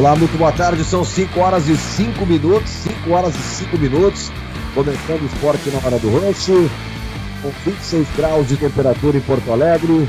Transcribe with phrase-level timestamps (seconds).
[0.00, 0.82] Olá, muito boa tarde.
[0.82, 2.70] São 5 horas e 5 minutos.
[2.70, 4.32] 5 horas e 5 minutos.
[4.72, 6.70] Começando o esporte na hora do rancho.
[7.42, 10.08] Com 26 graus de temperatura em Porto Alegre.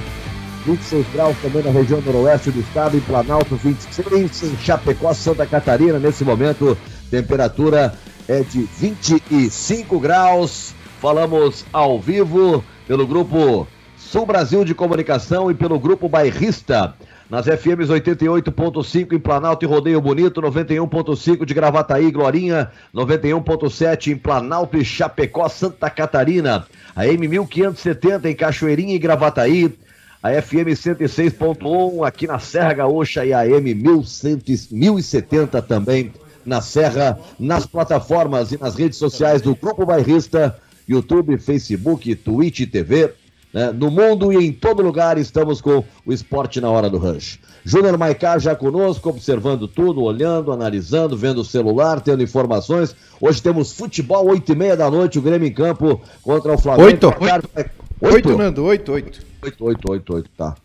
[0.65, 5.99] 26 graus também na região noroeste do estado, em Planalto 26, em Chapecó, Santa Catarina.
[5.99, 6.77] Nesse momento,
[7.09, 7.93] temperatura
[8.29, 10.73] é de 25 graus.
[11.01, 16.95] Falamos ao vivo pelo grupo Sul Brasil de Comunicação e pelo grupo Bairrista
[17.31, 24.75] nas FMs 88.5 em Planalto e Rodeio Bonito, 91.5 de Gravataí, Glorinha, 91.7 em Planalto
[24.75, 29.73] e Chapecó, Santa Catarina, a M 1570 em Cachoeirinha e Gravataí,
[30.21, 36.11] a FM 106.1 aqui na Serra Gaúcha e a M 1170 também
[36.45, 43.13] na Serra, nas plataformas e nas redes sociais do Grupo Bairrista, YouTube, Facebook, Twitch TV,
[43.53, 43.71] né?
[43.71, 47.39] No mundo e em todo lugar estamos com o esporte na hora do rancho.
[47.63, 52.95] Júnior Maicá já conosco, observando tudo, olhando, analisando, vendo o celular, tendo informações.
[53.19, 56.87] Hoje temos futebol, oito e meia da noite, o Grêmio em campo contra o Flamengo.
[56.87, 57.71] Oito, oito,
[58.01, 59.19] oito, Nando, oito, oito.
[59.43, 60.55] Oito, oito, oito, oito, tá.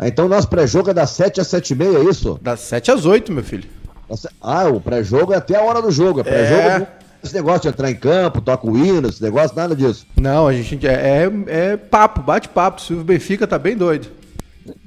[0.00, 2.38] Então nosso pré-jogo é das sete às sete e meia, é isso?
[2.40, 3.68] Das sete às oito, meu filho.
[4.40, 6.84] Ah, o pré-jogo é até a hora do jogo, é pré-jogo...
[6.84, 6.97] É...
[7.22, 10.06] Esse negócio de entrar em campo, toca o hino, esse negócio, nada disso.
[10.16, 12.80] Não, a gente é, é, é papo, bate-papo.
[12.80, 14.08] Silvio Benfica tá bem doido.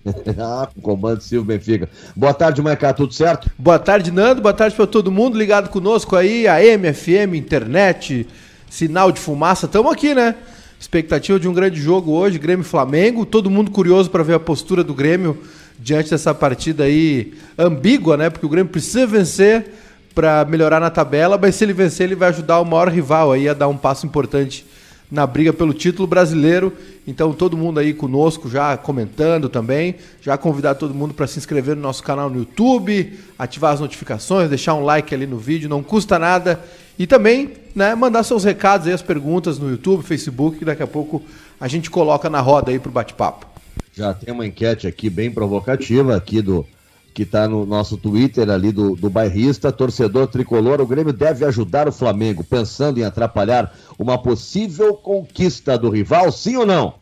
[0.40, 1.90] ah, comando Silvio Benfica.
[2.16, 3.50] Boa tarde, Maicá, tudo certo?
[3.58, 4.42] Boa tarde, Nando.
[4.42, 8.28] Boa tarde para todo mundo ligado conosco aí, a MFM, internet,
[8.70, 9.66] sinal de fumaça.
[9.66, 10.36] Estamos aqui, né?
[10.80, 13.26] Expectativa de um grande jogo hoje, Grêmio Flamengo.
[13.26, 15.38] Todo mundo curioso para ver a postura do Grêmio
[15.78, 18.30] diante dessa partida aí ambígua, né?
[18.30, 19.74] Porque o Grêmio precisa vencer
[20.14, 23.48] para melhorar na tabela, mas se ele vencer, ele vai ajudar o maior rival aí
[23.48, 24.66] a dar um passo importante
[25.12, 26.74] na briga pelo título brasileiro.
[27.06, 29.96] Então, todo mundo aí conosco já comentando também.
[30.22, 34.50] Já convidar todo mundo para se inscrever no nosso canal no YouTube, ativar as notificações,
[34.50, 36.60] deixar um like ali no vídeo, não custa nada.
[36.98, 40.88] E também, né, mandar seus recados aí, as perguntas no YouTube, Facebook, que daqui a
[40.88, 41.22] pouco
[41.60, 43.48] a gente coloca na roda aí pro bate-papo.
[43.94, 46.66] Já tem uma enquete aqui bem provocativa aqui do
[47.14, 51.88] que está no nosso Twitter ali do, do bairrista, torcedor tricolor, o Grêmio deve ajudar
[51.88, 56.94] o Flamengo, pensando em atrapalhar uma possível conquista do rival, sim ou não?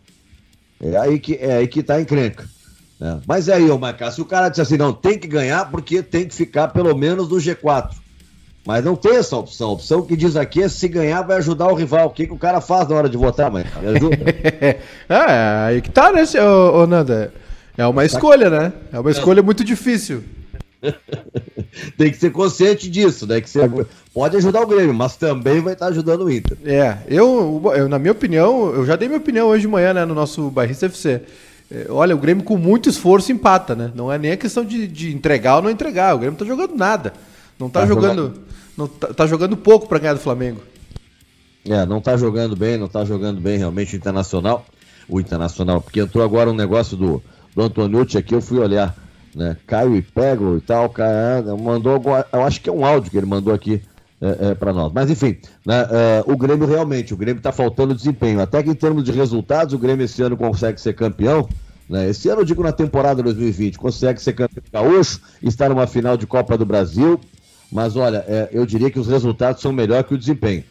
[0.82, 2.48] É aí que é aí que tá a encrenca.
[3.02, 3.18] É.
[3.26, 6.02] Mas é aí, ô Macá, se o cara disse assim, não, tem que ganhar porque
[6.02, 7.92] tem que ficar pelo menos no G4.
[8.66, 9.70] Mas não tem essa opção.
[9.70, 12.08] A opção que diz aqui é se ganhar vai ajudar o rival.
[12.08, 13.66] O que, que o cara faz na hora de votar, mãe?
[13.82, 14.18] Me ajuda?
[15.10, 17.34] é, aí que tá, né, ô, ô Nanda?
[17.80, 18.74] É uma escolha, né?
[18.92, 20.22] É uma escolha muito difícil.
[21.98, 23.40] Tem que ser consciente disso, né?
[23.40, 23.62] Que você
[24.14, 26.58] pode ajudar o Grêmio, mas também vai estar ajudando o Inter.
[26.66, 30.04] É, eu, eu, na minha opinião, eu já dei minha opinião hoje de manhã, né,
[30.04, 31.22] no nosso Barrista FC.
[31.72, 33.94] É, olha, o Grêmio com muito esforço empata, né?
[33.96, 36.14] Não é nem a questão de, de entregar ou não entregar.
[36.14, 37.14] O Grêmio tá jogando nada.
[37.58, 38.24] Não tá, tá jogando.
[38.24, 38.42] jogando.
[38.76, 40.60] Não tá, tá jogando pouco para ganhar do Flamengo.
[41.64, 44.66] É, não tá jogando bem, não tá jogando bem realmente o Internacional.
[45.08, 47.24] O Internacional, porque entrou agora um negócio do
[47.60, 48.96] do Antoniucci aqui, eu fui olhar,
[49.36, 49.58] né?
[49.68, 53.26] Caio e Pego e tal, cara, mandou, eu acho que é um áudio que ele
[53.26, 53.82] mandou aqui
[54.22, 54.92] é, é, para nós.
[54.94, 58.40] Mas enfim, né, é, o Grêmio realmente, o Grêmio está faltando desempenho.
[58.40, 61.50] Até que em termos de resultados, o Grêmio esse ano consegue ser campeão.
[61.90, 62.10] Né?
[62.10, 66.26] Esse ano, eu digo na temporada 2020, consegue ser campeão gaúcho, estar numa final de
[66.26, 67.20] Copa do Brasil.
[67.72, 70.64] Mas olha, é, eu diria que os resultados são melhor que o desempenho.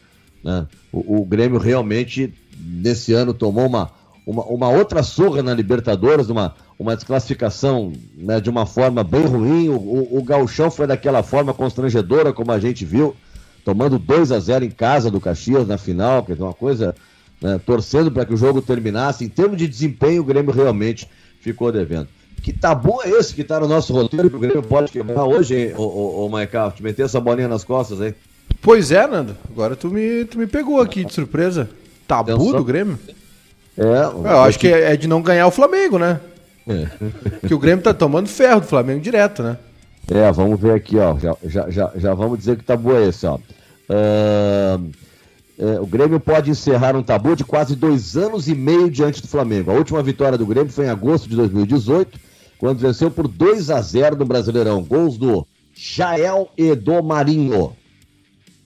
[0.43, 0.67] Né?
[0.91, 3.91] O, o Grêmio realmente, nesse ano, tomou uma,
[4.29, 9.71] uma, uma outra surra na Libertadores, uma, uma desclassificação né, de uma forma bem ruim.
[9.71, 13.17] O, o, o Galchão foi daquela forma constrangedora, como a gente viu,
[13.65, 16.95] tomando 2 a 0 em casa do Caxias na final, que é uma coisa,
[17.41, 19.25] né, torcendo para que o jogo terminasse.
[19.25, 21.09] Em termos de desempenho, o Grêmio realmente
[21.41, 22.09] ficou devendo.
[22.43, 25.57] Que tabu é esse que está no nosso roteiro que o Grêmio pode quebrar hoje,
[25.57, 26.71] hein, ô, ô, ô Maiká?
[26.71, 28.15] Te meter essa bolinha nas costas, hein?
[28.61, 29.35] Pois é, Nando.
[29.51, 31.71] Agora tu me, tu me pegou aqui de surpresa.
[32.07, 32.99] Tabu do Grêmio?
[33.79, 36.21] É, eu acho que é de não ganhar o Flamengo, né?
[36.67, 37.47] É.
[37.47, 39.57] Que o Grêmio tá tomando ferro do Flamengo direto, né?
[40.11, 41.17] É, vamos ver aqui, ó.
[41.19, 43.39] Já, já, já, já vamos dizer que tabu é esse, ó.
[43.89, 44.93] Uh,
[45.81, 49.71] o Grêmio pode encerrar um tabu de quase dois anos e meio diante do Flamengo.
[49.71, 52.19] A última vitória do Grêmio foi em agosto de 2018,
[52.59, 54.83] quando venceu por 2 a 0 no Brasileirão.
[54.83, 57.73] Gols do Jael e do Marinho.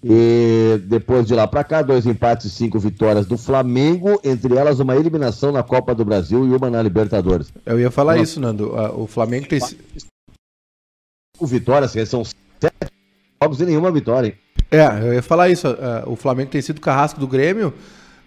[0.04, 4.80] E depois de lá para cá, dois empates e cinco vitórias do Flamengo, entre elas
[4.80, 7.52] uma eliminação na Copa do Brasil e uma na Libertadores.
[7.64, 8.74] Eu ia falar isso, Nando.
[8.98, 9.60] O Flamengo tem.
[9.60, 9.78] Cinco
[11.42, 12.92] vitórias, são sete
[13.40, 14.34] jogos e nenhuma vitória, hein?
[14.70, 15.68] É, eu ia falar isso.
[16.06, 17.72] O Flamengo tem sido carrasco do Grêmio.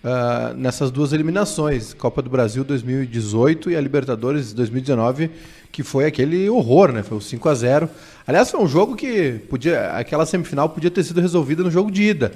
[0.06, 5.32] Uh, nessas duas eliminações, Copa do Brasil 2018 e a Libertadores 2019,
[5.72, 7.02] que foi aquele horror, né?
[7.02, 7.90] Foi o 5 a 0.
[8.26, 12.04] Aliás, foi um jogo que podia, aquela semifinal podia ter sido resolvida no jogo de
[12.04, 12.32] ida,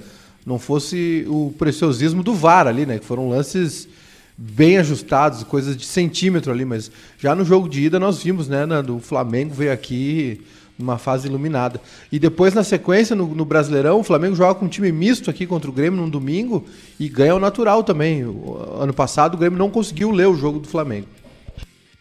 [0.46, 2.98] não fosse o preciosismo do VAR ali, né?
[2.98, 3.88] Que foram lances
[4.36, 8.66] bem ajustados, coisas de centímetro ali, mas já no jogo de ida nós vimos, né,
[8.82, 10.42] do Flamengo veio aqui
[10.80, 11.82] numa fase iluminada.
[12.10, 15.46] E depois, na sequência, no, no, Brasileirão, o Flamengo joga com um time misto aqui
[15.46, 16.66] contra o Grêmio num domingo
[16.98, 18.26] e ganha o natural também.
[18.26, 21.08] O, ano passado o Grêmio não conseguiu ler o jogo do Flamengo.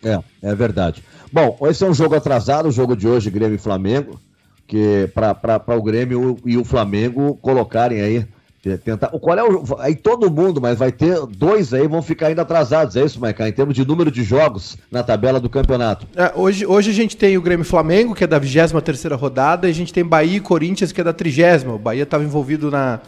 [0.02, 1.02] É, é verdade.
[1.32, 4.20] Bom, esse é um jogo atrasado, o jogo de hoje, Grêmio e Flamengo,
[4.66, 8.26] que para o Grêmio e o Flamengo colocarem aí
[8.76, 12.42] Tentar, qual é o, aí todo mundo, mas vai ter dois aí vão ficar ainda
[12.42, 13.46] atrasados, é isso, Maicon?
[13.46, 16.06] Em termos de número de jogos na tabela do campeonato.
[16.14, 19.66] É, hoje, hoje a gente tem o Grêmio Flamengo, que é da 23 terceira rodada,
[19.66, 22.70] e a gente tem Bahia e Corinthians, que é da 30 O Bahia estava envolvido
[22.70, 23.00] na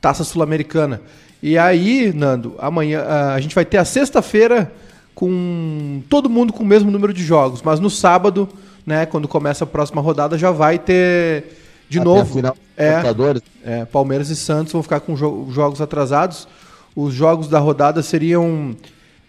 [0.00, 1.00] Taça Sul-Americana.
[1.42, 3.02] E aí, Nando, amanhã
[3.34, 4.72] a gente vai ter a sexta-feira
[5.14, 8.48] com todo mundo com o mesmo número de jogos, mas no sábado,
[8.86, 11.44] né, quando começa a próxima rodada, já vai ter
[11.92, 13.02] de Até novo, final, é,
[13.64, 16.48] é, Palmeiras e Santos vão ficar com jo jogos atrasados.
[16.96, 18.74] Os jogos da rodada seriam.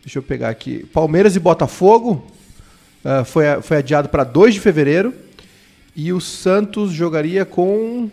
[0.02, 0.86] Deixa eu pegar aqui.
[0.94, 2.26] Palmeiras e Botafogo
[3.04, 5.14] uh, foi, foi adiado para 2 de fevereiro.
[5.96, 8.10] E o Santos jogaria com.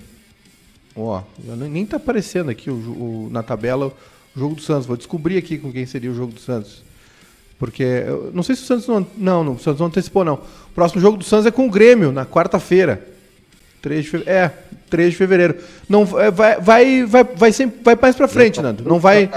[0.96, 1.22] Ó,
[1.56, 3.86] nem tá aparecendo aqui o, o, na tabela
[4.34, 4.86] o jogo do Santos.
[4.86, 6.82] Vou descobrir aqui com quem seria o jogo do Santos.
[7.56, 7.84] Porque.
[7.84, 9.06] Eu não sei se o Santos não.
[9.16, 10.34] Não, não o Santos não antecipou, não.
[10.34, 13.09] O próximo jogo do Santos é com o Grêmio, na quarta-feira.
[13.80, 14.38] 3 de fevereiro.
[14.38, 14.52] É,
[14.88, 15.56] 3 de fevereiro.
[15.88, 18.84] Não, é, vai, vai, vai, vai, sempre, vai mais pra frente, Nando.
[18.84, 19.30] Não vai.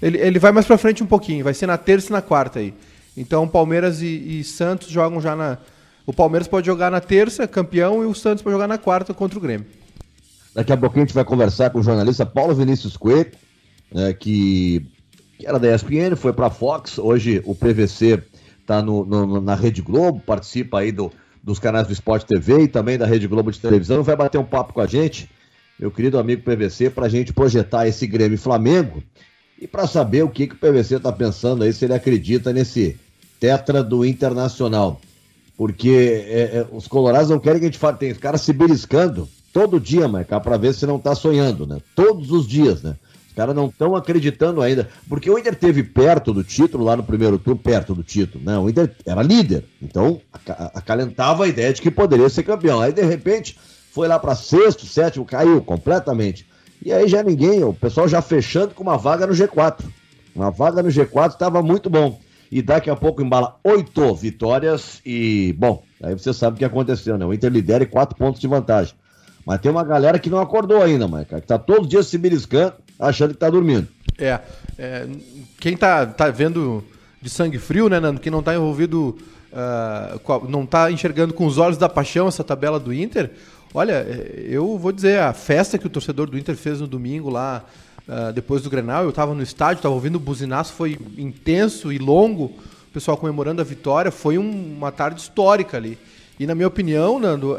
[0.00, 1.44] Ele, ele vai mais pra frente um pouquinho.
[1.44, 2.74] Vai ser na terça e na quarta aí.
[3.16, 5.58] Então Palmeiras e, e Santos jogam já na.
[6.06, 9.38] O Palmeiras pode jogar na terça, campeão, e o Santos pode jogar na quarta contra
[9.38, 9.66] o Grêmio.
[10.54, 13.30] Daqui a pouquinho a gente vai conversar com o jornalista Paulo Vinícius Coelho,
[13.92, 14.86] né, que,
[15.44, 16.98] era da ESPN, foi para a Fox.
[16.98, 18.22] Hoje o PVC
[18.60, 21.12] está na Rede Globo, participa aí do,
[21.48, 24.44] dos canais do Esporte TV e também da Rede Globo de televisão, vai bater um
[24.44, 25.28] papo com a gente,
[25.78, 29.02] meu querido amigo PVC, para a gente projetar esse Grêmio Flamengo
[29.58, 32.98] e para saber o que, que o PVC está pensando aí, se ele acredita nesse
[33.40, 35.00] tetra do Internacional.
[35.56, 38.52] Porque é, é, os colorados não querem que a gente fale, tem os caras se
[38.52, 41.78] beliscando todo dia, Marcar, para ver se não está sonhando, né?
[41.96, 42.94] Todos os dias, né?
[43.38, 44.88] Caras não estão acreditando ainda.
[45.08, 48.58] Porque o Inter teve perto do título lá no primeiro turno, perto do título, né?
[48.58, 49.64] O Inter era líder.
[49.80, 50.20] Então,
[50.74, 52.80] acalentava a ideia de que poderia ser campeão.
[52.80, 53.56] Aí, de repente,
[53.92, 56.48] foi lá para sexto, sétimo, caiu completamente.
[56.84, 59.84] E aí já ninguém, o pessoal já fechando com uma vaga no G4.
[60.34, 62.20] Uma vaga no G4 estava muito bom.
[62.50, 67.16] E daqui a pouco embala oito vitórias e, bom, aí você sabe o que aconteceu,
[67.16, 67.24] né?
[67.24, 68.94] O Inter lidera e quatro pontos de vantagem.
[69.46, 72.18] Mas tem uma galera que não acordou ainda, Maica, que tá todos os dias se
[72.18, 73.86] beliscando achando que tá dormindo.
[74.18, 74.40] É,
[74.78, 75.06] é
[75.60, 76.84] quem tá, tá vendo
[77.20, 79.16] de sangue frio, né, Nando, que não tá envolvido,
[79.52, 83.30] uh, não tá enxergando com os olhos da paixão essa tabela do Inter,
[83.74, 87.28] olha, é, eu vou dizer, a festa que o torcedor do Inter fez no domingo
[87.28, 87.64] lá,
[88.08, 91.98] uh, depois do Grenal, eu tava no estádio, tava ouvindo o buzinaço, foi intenso e
[91.98, 95.98] longo, o pessoal comemorando a vitória, foi um, uma tarde histórica ali.
[96.38, 97.58] E na minha opinião, Nando, uh,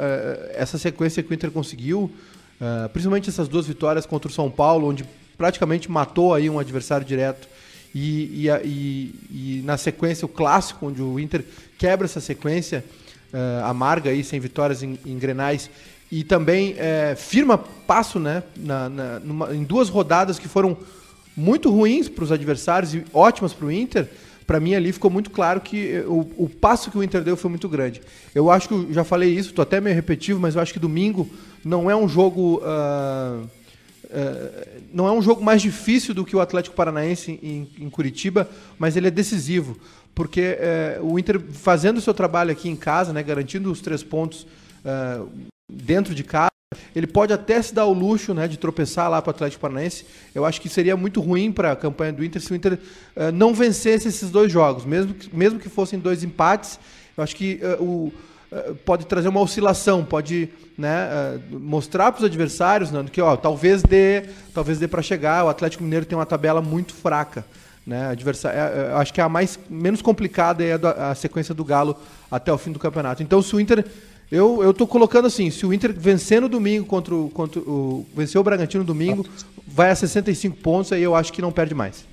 [0.54, 2.12] essa sequência que o Inter conseguiu,
[2.92, 5.06] principalmente essas duas vitórias contra o São Paulo, onde
[5.40, 7.48] praticamente matou aí um adversário direto.
[7.96, 11.44] E, e, e, e na sequência, o clássico, onde o Inter
[11.78, 12.84] quebra essa sequência
[13.34, 15.70] uh, amarga aí, sem vitórias em, em Grenais,
[16.12, 20.78] e também uh, firma passo né, na, na numa, em duas rodadas que foram
[21.36, 24.10] muito ruins para os adversários e ótimas para o Inter.
[24.46, 27.38] Para mim ali ficou muito claro que eh, o, o, passo que o Inter deu
[27.38, 28.02] foi muito grande.
[28.34, 31.30] Eu acho que, já falei isso, estou até meio repetitivo, mas eu acho que domingo
[31.64, 32.60] não é um jogo...
[32.64, 33.59] Uh,
[34.10, 38.50] é, não é um jogo mais difícil do que o Atlético Paranaense em, em Curitiba,
[38.78, 39.78] mas ele é decisivo.
[40.16, 44.04] Porque é, o Inter fazendo o seu trabalho aqui em casa, né, garantindo os três
[44.04, 44.48] pontos
[44.84, 45.22] é,
[45.72, 46.50] dentro de casa,
[46.96, 50.06] ele pode até se dar o luxo né, de tropeçar lá para o Atlético Paranaense.
[50.34, 52.80] Eu acho que seria muito ruim para a campanha do Inter se o Inter
[53.34, 56.80] não vencesse esses dois jogos, mesmo que, mesmo que fossem dois empates.
[57.18, 58.14] Eu acho que o,
[58.86, 61.08] pode trazer uma oscilação, pode né,
[61.52, 65.46] uh, mostrar para os adversários, Nando, que ó, talvez dê, talvez dê para chegar.
[65.46, 67.46] O Atlético Mineiro tem uma tabela muito fraca,
[67.86, 68.10] né?
[68.10, 71.96] Adversário, é, acho que é a mais menos complicada é a, a, sequência do Galo
[72.32, 73.22] até o fim do campeonato.
[73.22, 73.86] Então, se o Inter
[74.32, 78.40] eu eu colocando assim, se o Inter vencer no domingo contra o, contra o vencer
[78.40, 79.26] o Bragantino no domingo,
[79.68, 82.06] vai a 65 pontos, aí eu acho que não perde mais.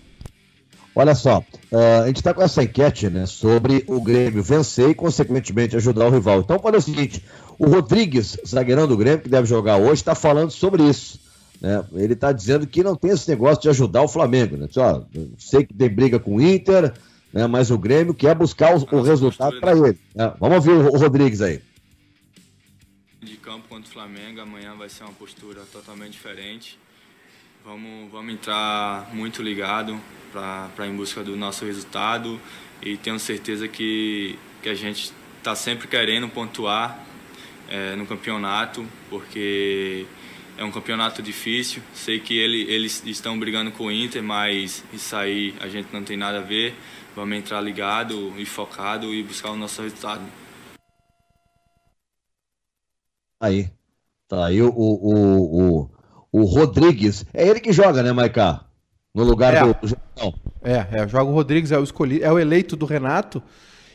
[0.98, 4.94] Olha só, uh, a gente está com essa enquete né, sobre o Grêmio vencer e,
[4.94, 6.40] consequentemente, ajudar o rival.
[6.40, 7.22] Então, olha o seguinte:
[7.58, 11.20] o Rodrigues, zagueirão do Grêmio, que deve jogar hoje, está falando sobre isso.
[11.60, 14.56] né, ele está dizendo que não tem esse negócio de ajudar o Flamengo.
[14.56, 14.68] Né?
[14.74, 15.02] Ó,
[15.38, 16.94] sei que tem briga com o Inter,
[17.30, 19.98] né, mas o Grêmio quer buscar o, o resultado para ele.
[20.14, 20.32] Né?
[20.40, 21.60] Vamos ouvir o, o Rodrigues aí.
[23.20, 26.78] De campo contra o Flamengo, amanhã vai ser uma postura totalmente diferente.
[27.66, 30.00] Vamos, vamos entrar muito ligado
[30.32, 32.40] para em busca do nosso resultado
[32.80, 36.96] e tenho certeza que, que a gente está sempre querendo pontuar
[37.68, 40.06] é, no campeonato, porque
[40.56, 41.82] é um campeonato difícil.
[41.92, 46.04] Sei que ele, eles estão brigando com o Inter, mas isso aí a gente não
[46.04, 46.72] tem nada a ver.
[47.16, 50.22] Vamos entrar ligado e focado e buscar o nosso resultado.
[53.40, 53.68] Aí.
[54.28, 55.95] Tá aí o, o, o,
[56.36, 57.24] o Rodrigues.
[57.32, 58.66] É ele que joga, né, Maiká?
[59.14, 59.60] No lugar é.
[59.60, 59.96] do.
[60.20, 60.34] Não.
[60.62, 63.42] É, é, joga o Rodrigues, é o escolhido, é o eleito do Renato.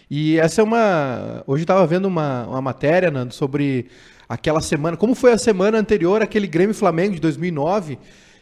[0.10, 1.44] E essa é uma.
[1.46, 3.86] Hoje estava vendo uma, uma matéria, Nando, sobre
[4.28, 4.98] aquela semana.
[4.98, 8.00] Como foi a semana anterior àquele Grêmio Flamengo de 2009?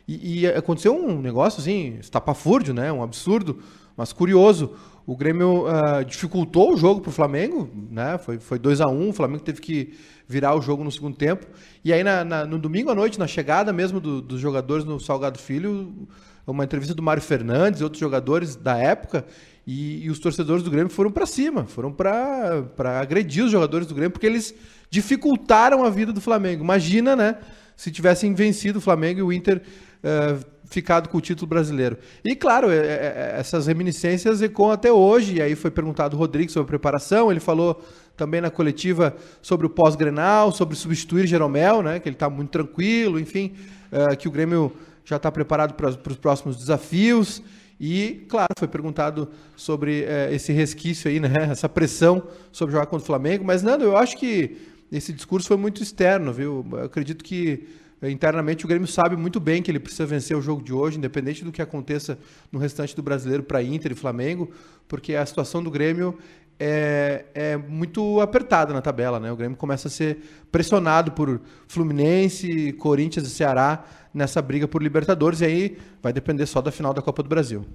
[0.07, 2.93] E, e aconteceu um negócio assim, estapafúrdio, né?
[2.93, 3.59] Um absurdo,
[3.97, 4.71] mas curioso.
[5.05, 8.17] O Grêmio uh, dificultou o jogo para o Flamengo, né?
[8.17, 9.93] Foi, foi 2 a 1 um, o Flamengo teve que
[10.29, 11.47] virar o jogo no segundo tempo.
[11.83, 14.99] E aí, na, na, no domingo à noite, na chegada mesmo do, dos jogadores no
[14.99, 16.07] Salgado Filho,
[16.45, 19.25] uma entrevista do Mário Fernandes e outros jogadores da época,
[19.65, 23.95] e, e os torcedores do Grêmio foram para cima, foram para agredir os jogadores do
[23.95, 24.53] Grêmio, porque eles
[24.89, 26.63] dificultaram a vida do Flamengo.
[26.63, 27.37] Imagina, né?
[27.75, 29.61] Se tivessem vencido o Flamengo e o Inter
[30.03, 31.97] uh, ficado com o título brasileiro.
[32.23, 35.37] E claro, é, é, é, essas reminiscências ecoam até hoje.
[35.37, 37.31] E aí foi perguntado o Rodrigo sobre a preparação.
[37.31, 37.83] Ele falou
[38.19, 41.99] também na coletiva sobre o pós-grenal, sobre substituir Jeromel, né?
[42.01, 43.53] Que ele está muito tranquilo, enfim,
[43.91, 44.73] uh, que o Grêmio
[45.05, 47.41] já está preparado para os próximos desafios.
[47.79, 51.29] E, claro, foi perguntado sobre uh, esse resquício aí, né?
[51.49, 52.21] Essa pressão
[52.51, 53.45] sobre jogar contra o Flamengo.
[53.45, 54.57] Mas, Nando, eu acho que
[54.91, 56.65] esse discurso foi muito externo, viu?
[56.73, 57.67] Eu acredito que
[58.01, 60.97] eh, internamente o Grêmio sabe muito bem que ele precisa vencer o jogo de hoje,
[60.97, 62.17] independente do que aconteça
[62.51, 64.51] no restante do brasileiro para Inter e Flamengo,
[64.87, 66.17] porque a situação do Grêmio
[66.59, 69.31] é, é, muito apertada na tabela, né?
[69.31, 70.17] O Grêmio começa a ser
[70.51, 76.61] pressionado por Fluminense, Corinthians e Ceará nessa briga por Libertadores, e aí vai depender só
[76.61, 77.65] da final da Copa do Brasil.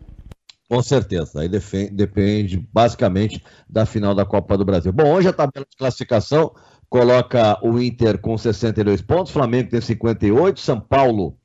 [0.69, 4.93] Com certeza, aí depende basicamente da final da Copa do Brasil.
[4.93, 6.55] Bom, hoje a tabela de classificação
[6.89, 11.39] coloca o Inter com 62 pontos, Flamengo tem 58, São Paulo.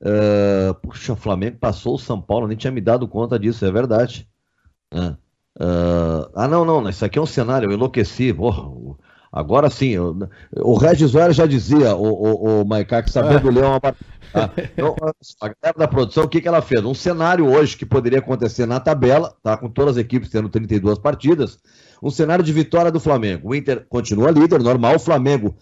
[0.00, 3.70] Uh, puxa, o Flamengo passou o São Paulo, nem tinha me dado conta disso, é
[3.70, 4.28] verdade.
[4.92, 5.16] Uh,
[5.62, 8.34] uh, ah, não, não, isso aqui é um cenário, eu enlouqueci.
[9.32, 13.64] Agora sim, eu, o Regis Vera já dizia, o, o, o Maiká, que sabendo ler
[13.64, 13.80] uma.
[14.34, 14.94] Ah, então,
[15.40, 16.84] a galera da produção, o que, que ela fez?
[16.84, 19.56] Um cenário hoje que poderia acontecer na tabela, tá?
[19.56, 21.58] Com todas as equipes tendo 32 partidas
[22.02, 23.50] um cenário de vitória do Flamengo.
[23.50, 24.96] O Inter continua líder, normal.
[24.96, 25.54] O Flamengo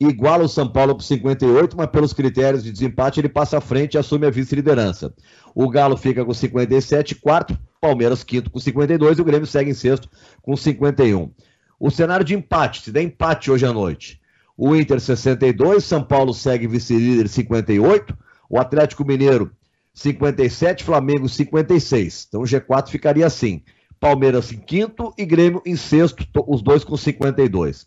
[0.00, 3.94] iguala o São Paulo por 58, mas pelos critérios de desempate ele passa à frente
[3.94, 5.12] e assume a vice-liderança.
[5.54, 7.58] O Galo fica com 57, quarto.
[7.80, 10.08] Palmeiras quinto com 52 e o Grêmio segue em sexto
[10.42, 11.30] com 51.
[11.78, 14.20] O cenário de empate, se der empate hoje à noite.
[14.56, 18.16] O Inter 62, São Paulo segue vice-líder 58,
[18.50, 19.52] o Atlético Mineiro
[19.94, 22.26] 57, Flamengo 56.
[22.28, 23.62] Então o G4 ficaria assim.
[24.00, 27.86] Palmeiras em quinto e Grêmio em sexto, os dois com 52.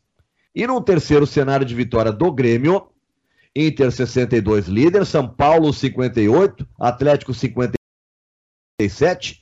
[0.54, 2.90] E no terceiro cenário de vitória do Grêmio,
[3.56, 9.42] Inter 62 líder, São Paulo 58, Atlético 57,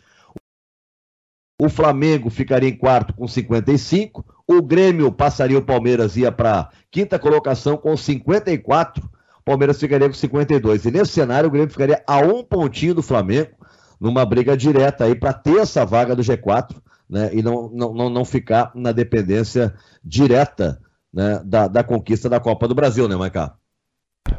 [1.60, 7.20] o Flamengo ficaria em quarto com 55, o Grêmio passaria o Palmeiras ia para quinta
[7.20, 10.86] colocação com 54, o Palmeiras ficaria com 52.
[10.86, 13.60] E nesse cenário o Grêmio ficaria a um pontinho do Flamengo
[14.00, 16.76] numa briga direta aí para ter essa vaga do G4,
[17.10, 17.32] né?
[17.34, 19.74] E não, não, não ficar na dependência
[20.04, 20.80] direta
[21.14, 23.56] né, da, da conquista da Copa do Brasil, né, Maicá?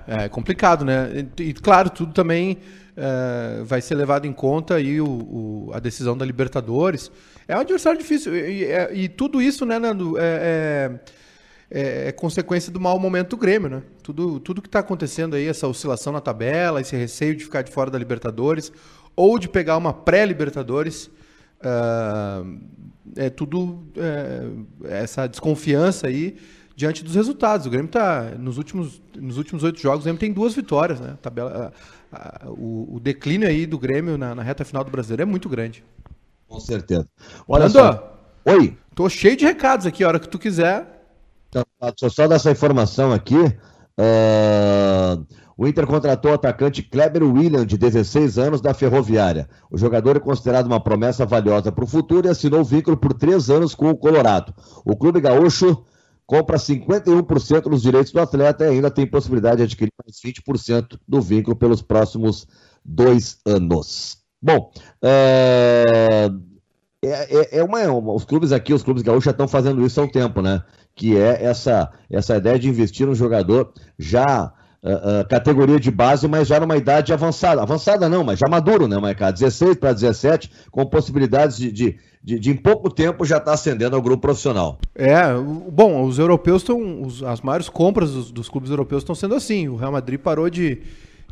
[0.06, 1.26] É complicado, né?
[1.38, 2.58] E, claro, tudo também
[2.96, 7.10] é, vai ser levado em conta aí o, o, a decisão da Libertadores.
[7.48, 8.34] É um adversário difícil.
[8.36, 11.00] E, e, é, e tudo isso, né, Nando, é, é,
[11.70, 13.82] é, é, consequência do mau momento do Grêmio, né?
[14.02, 17.70] Tudo, tudo que está acontecendo aí, essa oscilação na tabela, esse receio de ficar de
[17.70, 18.72] fora da Libertadores
[19.16, 21.10] ou de pegar uma pré-Libertadores.
[21.60, 22.58] Uh,
[23.16, 23.86] é tudo
[24.84, 26.38] essa desconfiança aí
[26.80, 27.66] diante dos resultados.
[27.66, 31.10] O Grêmio está nos últimos nos últimos oito jogos, o Grêmio tem duas vitórias, né?
[31.12, 31.72] A tabela,
[32.10, 35.26] a, a, o, o, declínio aí do Grêmio na, na, reta final do Brasileiro é
[35.26, 35.84] muito grande.
[36.48, 37.06] Com certeza.
[37.46, 38.18] Olha Nando, só.
[38.46, 38.78] Oi.
[38.94, 41.04] Tô cheio de recados aqui, a hora que tu quiser.
[41.52, 43.36] Deixa eu só dar essa informação aqui.
[43.36, 49.48] Uh, o Inter contratou o atacante Kleber William, de 16 anos, da Ferroviária.
[49.70, 53.12] O jogador é considerado uma promessa valiosa para o futuro e assinou o vínculo por
[53.12, 54.54] três anos com o Colorado.
[54.82, 55.84] O clube gaúcho
[56.30, 61.20] compra 51% dos direitos do atleta e ainda tem possibilidade de adquirir mais 20% do
[61.20, 62.46] vínculo pelos próximos
[62.84, 64.18] dois anos.
[64.40, 64.70] Bom,
[65.02, 66.30] é,
[67.02, 70.04] é, é é uma, os clubes aqui, os clubes gaúchos já estão fazendo isso há
[70.04, 70.62] um tempo, né?
[70.94, 76.26] Que é essa, essa ideia de investir no jogador já uh, uh, categoria de base,
[76.26, 77.62] mas já numa idade avançada.
[77.62, 79.30] Avançada não, mas já maduro, né, Maicá?
[79.30, 83.54] 16 para 17, com possibilidades de, de, de, de, em pouco tempo já estar tá
[83.54, 84.78] ascendendo ao grupo profissional.
[84.94, 85.22] É,
[85.70, 87.06] bom, os europeus estão.
[87.26, 89.68] As maiores compras dos, dos clubes europeus estão sendo assim.
[89.68, 90.80] O Real Madrid parou de,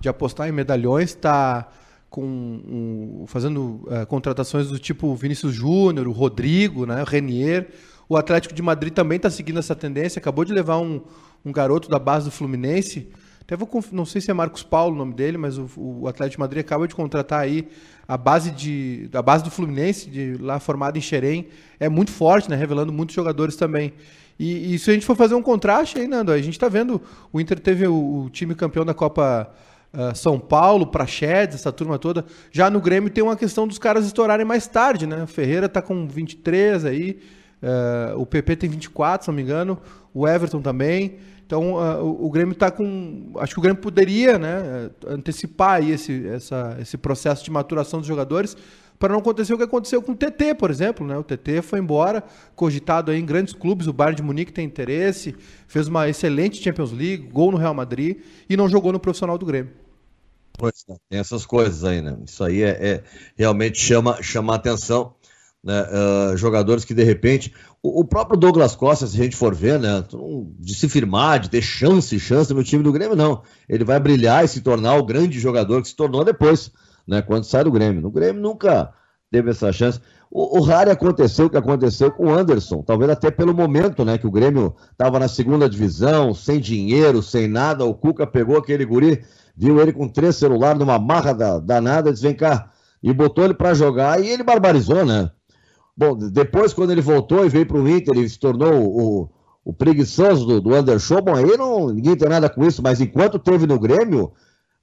[0.00, 1.68] de apostar em medalhões, está
[2.10, 7.68] com um, fazendo uh, contratações do tipo Vinícius Júnior, o Rodrigo, né, o Renier.
[8.08, 11.02] O Atlético de Madrid também está seguindo essa tendência, acabou de levar um,
[11.44, 13.10] um garoto da base do Fluminense
[13.48, 16.36] até vou não sei se é Marcos Paulo o nome dele, mas o, o Atlético
[16.36, 17.66] de Madrid acaba de contratar aí
[18.06, 21.48] a base de a base do Fluminense, de lá formado em Xerém,
[21.80, 23.94] é muito forte, né, revelando muitos jogadores também.
[24.38, 27.00] E, e se a gente for fazer um contraste aí, Nando, a gente está vendo
[27.32, 29.50] o Inter teve o, o time campeão da Copa
[29.94, 32.26] uh, São Paulo, Praxedes, essa turma toda.
[32.52, 35.22] Já no Grêmio tem uma questão dos caras estourarem mais tarde, né?
[35.22, 37.18] O Ferreira está com 23 aí,
[37.62, 39.78] uh, o PP tem 24, se não me engano,
[40.12, 41.16] o Everton também.
[41.48, 43.32] Então uh, o, o, Grêmio está com.
[43.38, 48.54] Acho que o Grêmio poderia né, antecipar esse, essa, esse processo de maturação dos jogadores
[48.98, 51.06] para não acontecer o que aconteceu com o TT, por exemplo.
[51.06, 51.16] Né?
[51.16, 52.22] O TT foi embora,
[52.54, 55.34] cogitado em grandes clubes, o Bayern de Munique tem interesse,
[55.66, 59.46] fez uma excelente Champions League, gol no Real Madrid e não jogou no profissional do
[59.46, 59.72] Grêmio.
[60.58, 62.18] Pois é, tem essas coisas aí, né?
[62.26, 63.04] Isso aí é, é
[63.38, 65.14] realmente chama, chama atenção
[65.62, 67.52] né, uh, jogadores que de repente.
[67.82, 70.04] O, o, próprio Douglas Costa, se a gente for ver, né,
[70.58, 73.42] de se firmar, de ter chance, chance no time do Grêmio, não.
[73.68, 76.72] Ele vai brilhar e se tornar o grande jogador que se tornou depois,
[77.06, 78.02] né, quando sai do Grêmio.
[78.02, 78.92] No Grêmio nunca
[79.30, 80.00] teve essa chance.
[80.30, 84.18] O, o raro aconteceu o que aconteceu com o Anderson, talvez até pelo momento, né,
[84.18, 87.84] que o Grêmio estava na segunda divisão, sem dinheiro, sem nada.
[87.84, 89.22] O Cuca pegou aquele guri,
[89.56, 93.54] viu ele com três celulares numa marra da, danada, disse: vem cá, e botou ele
[93.54, 95.30] para jogar e ele barbarizou, né?
[95.98, 99.30] Bom, depois, quando ele voltou e veio para o Inter e se tornou o,
[99.64, 103.36] o preguiçoso do, do Anderson, bom, aí não, ninguém tem nada com isso, mas enquanto
[103.36, 104.30] teve no Grêmio,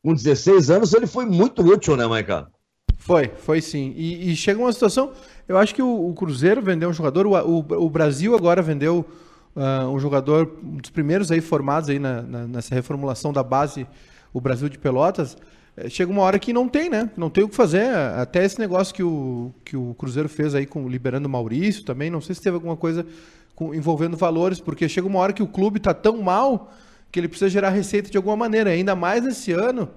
[0.04, 2.50] com 16 anos, ele foi muito útil, né, Maica?
[2.98, 3.94] Foi, foi sim.
[3.96, 5.14] E, e chega uma situação,
[5.48, 9.06] eu acho que o, o Cruzeiro vendeu um jogador, o, o, o Brasil agora vendeu
[9.56, 13.88] uh, um jogador, um dos primeiros aí formados aí na, na, nessa reformulação da base,
[14.34, 15.38] o Brasil de Pelotas,
[15.90, 17.10] chega uma hora que não tem, né?
[17.18, 17.88] Não tem o que fazer.
[18.18, 22.10] Até esse negócio que o, que o Cruzeiro fez aí com liberando o Maurício também,
[22.10, 23.06] não sei se teve alguma coisa
[23.56, 26.72] com, envolvendo valores, porque chega uma hora que o clube está tão mal
[27.12, 29.90] que ele precisa gerar receita de alguma maneira, ainda mais nesse ano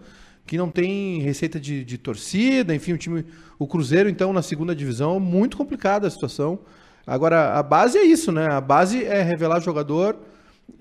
[0.46, 3.24] que não tem receita de, de torcida, enfim, o time,
[3.58, 6.60] o Cruzeiro então na segunda divisão, muito complicada a situação.
[7.06, 8.46] Agora a base é isso, né?
[8.50, 10.16] A base é revelar jogador.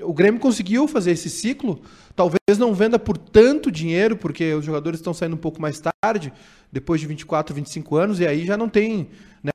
[0.02, 1.82] O Grêmio conseguiu fazer esse ciclo
[2.18, 6.34] Talvez não venda por tanto dinheiro, porque os jogadores estão saindo um pouco mais tarde,
[6.72, 9.10] depois de 24, 25 anos, e aí já não tem
[9.44, 9.52] né,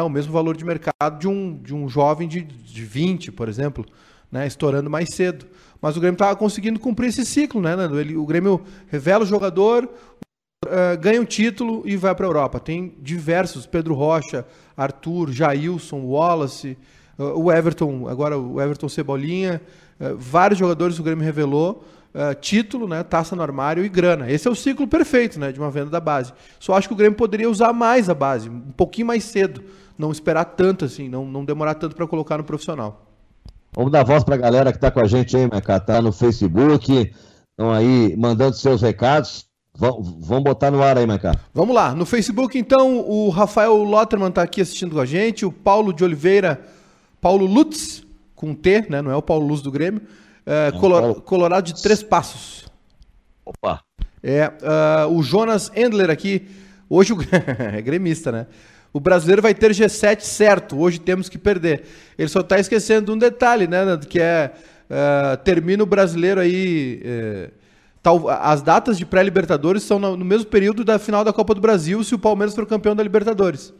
[0.00, 3.84] o mesmo valor de mercado de um, de um jovem de, de 20, por exemplo,
[4.30, 5.44] né, estourando mais cedo.
[5.82, 7.98] Mas o Grêmio estava conseguindo cumprir esse ciclo, né, Nando?
[7.98, 9.90] Ele, o Grêmio revela o jogador,
[10.64, 12.60] uh, ganha o título e vai para a Europa.
[12.60, 16.78] Tem diversos, Pedro Rocha, Arthur, Jailson, Wallace,
[17.18, 19.60] o Everton, agora o Everton Cebolinha,
[20.00, 24.30] uh, vários jogadores o Grêmio revelou uh, título, né, taça no armário e grana.
[24.30, 26.32] Esse é o ciclo perfeito né, de uma venda da base.
[26.60, 29.62] Só acho que o Grêmio poderia usar mais a base, um pouquinho mais cedo.
[29.98, 33.06] Não esperar tanto assim, não, não demorar tanto para colocar no profissional.
[33.74, 36.12] Vamos dar voz para a galera que está com a gente aí, Meca, tá no
[36.12, 37.12] Facebook,
[37.50, 39.46] estão aí mandando seus recados.
[39.76, 41.34] Vamos botar no ar aí, Meca.
[41.52, 41.92] Vamos lá.
[41.92, 46.04] No Facebook, então, o Rafael Lotterman está aqui assistindo com a gente, o Paulo de
[46.04, 46.60] Oliveira,
[47.24, 49.00] Paulo Lutz, com T, né?
[49.00, 50.02] Não é o Paulo Luz do Grêmio.
[50.44, 51.22] É, Color...
[51.22, 52.66] Colorado de Três Passos.
[53.46, 53.80] Opa.
[54.22, 54.52] É,
[55.06, 56.46] uh, o Jonas Endler aqui,
[56.86, 57.16] hoje o...
[57.74, 58.46] é gremista, né?
[58.92, 61.84] O brasileiro vai ter G7 certo, hoje temos que perder.
[62.18, 63.98] Ele só está esquecendo um detalhe, né?
[64.06, 64.52] Que é,
[64.90, 67.00] uh, termina o brasileiro aí...
[67.02, 67.52] Uh,
[68.02, 71.60] tal, as datas de pré-libertadores são no, no mesmo período da final da Copa do
[71.62, 73.72] Brasil, se o Palmeiras for campeão da Libertadores.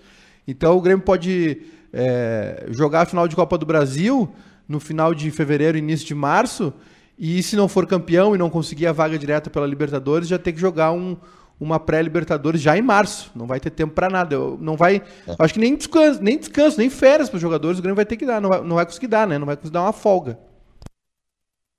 [0.48, 1.60] Então o Grêmio pode
[1.94, 4.28] é, jogar a final de Copa do Brasil
[4.68, 6.72] no final de fevereiro, início de março,
[7.18, 10.52] e se não for campeão e não conseguir a vaga direta pela Libertadores, já tem
[10.52, 11.16] que jogar um,
[11.60, 13.30] uma pré-Libertadores já em março.
[13.34, 14.34] Não vai ter tempo para nada.
[14.34, 15.02] Eu, não vai.
[15.26, 15.36] É.
[15.38, 18.16] Acho que nem descanso, nem descanso, nem férias para os jogadores o Grêmio vai ter
[18.16, 18.40] que dar.
[18.40, 19.38] Não vai, não vai conseguir dar, né?
[19.38, 20.38] Não vai conseguir dar uma folga.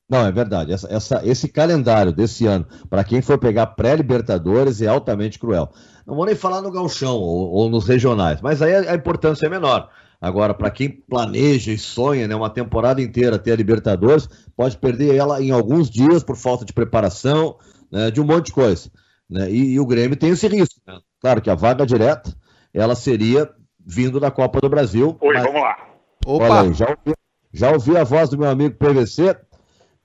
[0.08, 0.72] Não, é verdade.
[0.72, 5.72] Essa, essa, esse calendário desse ano, para quem for pegar pré-Libertadores, é altamente cruel.
[6.06, 9.48] Não vou nem falar no Galchão ou, ou, nos regionais, mas aí a, a importância
[9.48, 9.90] é menor.
[10.20, 15.16] Agora, para quem planeja e sonha né, uma temporada inteira ter a Libertadores, pode perder
[15.16, 17.58] ela em alguns dias por falta de preparação,
[17.92, 18.90] né, de um monte de coisa.
[19.30, 19.50] Né?
[19.50, 20.80] E, e, o Grêmio tem esse risco.
[20.88, 21.00] Né?
[21.20, 22.34] Claro que a vaga direta,
[22.74, 23.50] ela seria
[23.80, 25.18] vindo da Copa do Brasil.
[25.20, 25.44] Oi, mas...
[25.44, 25.78] vamos lá.
[26.26, 26.62] Opa!
[26.62, 27.14] Aí, já, ouvi,
[27.54, 29.38] já ouvi a voz do meu amigo PVC,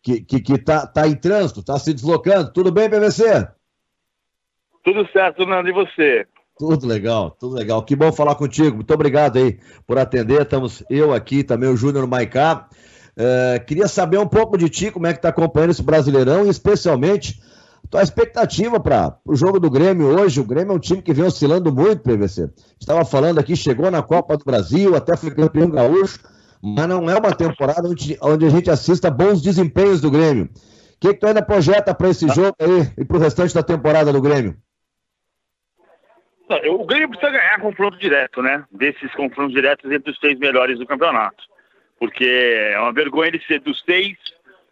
[0.03, 2.53] que, que, que tá, tá em trânsito, tá se deslocando.
[2.53, 3.49] Tudo bem, PVC?
[4.83, 6.27] Tudo certo, Nando, e você?
[6.61, 7.83] Tudo legal, tudo legal.
[7.83, 8.77] Que bom falar contigo.
[8.77, 10.42] Muito obrigado aí por atender.
[10.42, 12.68] Estamos eu aqui, também o Júnior Maicá.
[13.16, 16.51] É, queria saber um pouco de ti, como é que tá acompanhando esse Brasileirão e
[16.51, 17.40] especialmente
[17.88, 20.38] tua expectativa para o jogo do Grêmio hoje.
[20.38, 22.51] O Grêmio é um time que vem oscilando muito, PVC.
[22.79, 26.18] Estava falando aqui, chegou na Copa do Brasil, até foi campeão gaúcho,
[26.62, 30.44] mas não é uma temporada onde, onde a gente assista bons desempenhos do Grêmio.
[30.44, 30.49] O
[31.01, 34.12] que, que tu ainda projeta para esse jogo aí e para o restante da temporada
[34.12, 34.55] do Grêmio?
[36.69, 38.65] O Grêmio precisa ganhar confronto direto, né?
[38.71, 41.45] Desses confrontos diretos entre os seis melhores do campeonato.
[41.99, 42.25] Porque
[42.73, 44.17] é uma vergonha ele ser dos seis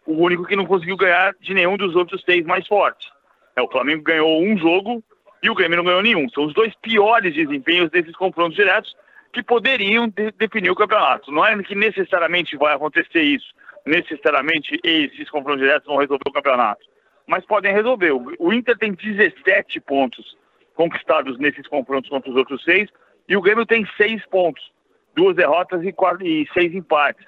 [0.05, 3.07] o único que não conseguiu ganhar de nenhum dos outros seis mais fortes.
[3.55, 5.03] É, o Flamengo ganhou um jogo
[5.41, 6.27] e o Grêmio não ganhou nenhum.
[6.29, 8.95] São os dois piores desempenhos desses confrontos diretos
[9.31, 11.31] que poderiam de definir o campeonato.
[11.31, 13.53] Não é que necessariamente vai acontecer isso,
[13.85, 16.81] necessariamente esses confrontos diretos vão resolver o campeonato.
[17.27, 18.11] Mas podem resolver.
[18.39, 20.35] O Inter tem 17 pontos
[20.79, 22.89] conquistados nesses confrontos contra os outros seis,
[23.27, 24.71] e o Grêmio tem seis pontos,
[25.13, 27.27] duas derrotas e, quatro, e seis empates.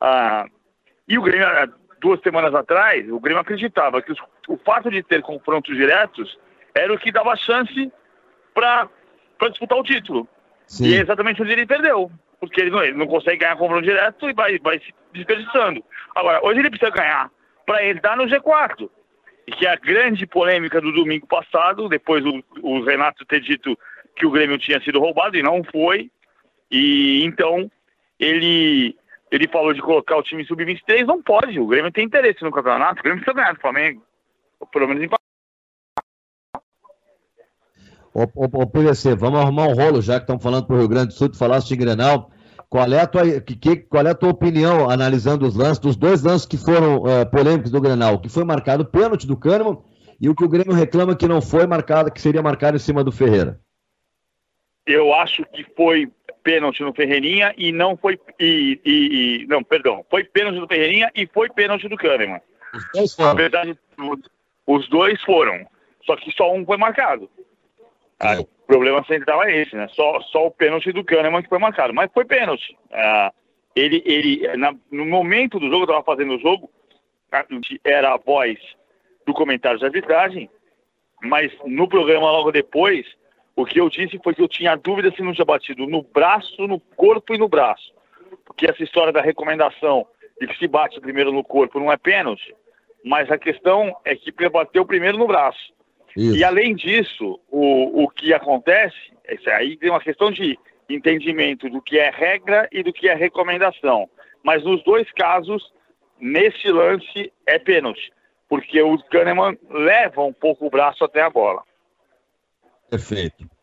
[0.00, 0.46] Ah,
[1.08, 1.48] e o Grêmio,
[2.00, 6.38] duas semanas atrás, o Grêmio acreditava que os, o fato de ter confrontos diretos
[6.76, 7.92] era o que dava chance
[8.54, 8.88] para
[9.50, 10.28] disputar o título.
[10.68, 10.86] Sim.
[10.86, 12.08] E é exatamente onde ele perdeu.
[12.38, 15.82] Porque ele não, ele não consegue ganhar confronto direto e vai, vai se desperdiçando.
[16.14, 17.32] Agora, hoje ele precisa ganhar
[17.66, 18.88] para ele estar no G4
[19.52, 23.78] que é a grande polêmica do domingo passado, depois o, o Renato ter dito
[24.16, 26.10] que o Grêmio tinha sido roubado e não foi.
[26.70, 27.70] E então
[28.18, 28.96] ele
[29.30, 31.58] ele falou de colocar o time sub-23, não pode.
[31.60, 34.02] O Grêmio tem interesse no campeonato, o Grêmio precisa ganhar do Flamengo.
[34.60, 35.20] Ou pelo menos empatar.
[38.14, 41.08] Ô, ô, ô, vamos arrumar um rolo, já que estamos falando para o Rio Grande
[41.08, 42.30] do Sul, tu falaste de Grenal.
[42.68, 46.22] Qual é, a tua, que, qual é a tua opinião, analisando os lances, dos dois
[46.22, 48.20] lances que foram uh, polêmicos do Grenal?
[48.20, 49.78] Que foi marcado o pênalti do Kahneman
[50.20, 53.04] e o que o Grêmio reclama que não foi marcado, que seria marcado em cima
[53.04, 53.60] do Ferreira.
[54.86, 56.10] Eu acho que foi
[56.42, 58.18] pênalti no Ferreirinha e não foi.
[58.38, 60.04] E, e, e, não, perdão.
[60.08, 62.40] Foi pênalti do Ferreirinha e foi pênalti do Kahneman.
[62.72, 63.28] Os dois foram.
[63.28, 63.78] Na verdade,
[64.66, 65.66] os dois foram.
[66.04, 67.28] Só que só um foi marcado.
[68.20, 69.86] Ah, o problema central é esse, né?
[69.92, 71.94] Só, só o pênalti do Kahneman que foi marcado.
[71.94, 72.76] Mas foi pênalti.
[72.92, 73.32] Ah,
[73.76, 76.68] ele, ele na, no momento do jogo, eu estava fazendo o jogo,
[77.84, 78.58] era a voz
[79.24, 80.50] do comentário de arbitragem,
[81.22, 83.06] mas no programa logo depois,
[83.54, 86.66] o que eu disse foi que eu tinha dúvida se não tinha batido no braço,
[86.66, 87.94] no corpo e no braço.
[88.44, 90.06] Porque essa história da recomendação
[90.40, 92.52] de que se bate primeiro no corpo não é pênalti,
[93.04, 95.72] mas a questão é que bateu primeiro no braço.
[96.16, 96.36] Isso.
[96.36, 98.96] E além disso, o, o que acontece,
[99.28, 103.14] isso aí tem uma questão de entendimento do que é regra e do que é
[103.14, 104.08] recomendação.
[104.42, 105.72] Mas nos dois casos,
[106.18, 108.12] nesse lance, é pênalti,
[108.48, 111.62] porque o Kahneman leva um pouco o braço até a bola.
[112.88, 113.55] Perfeito.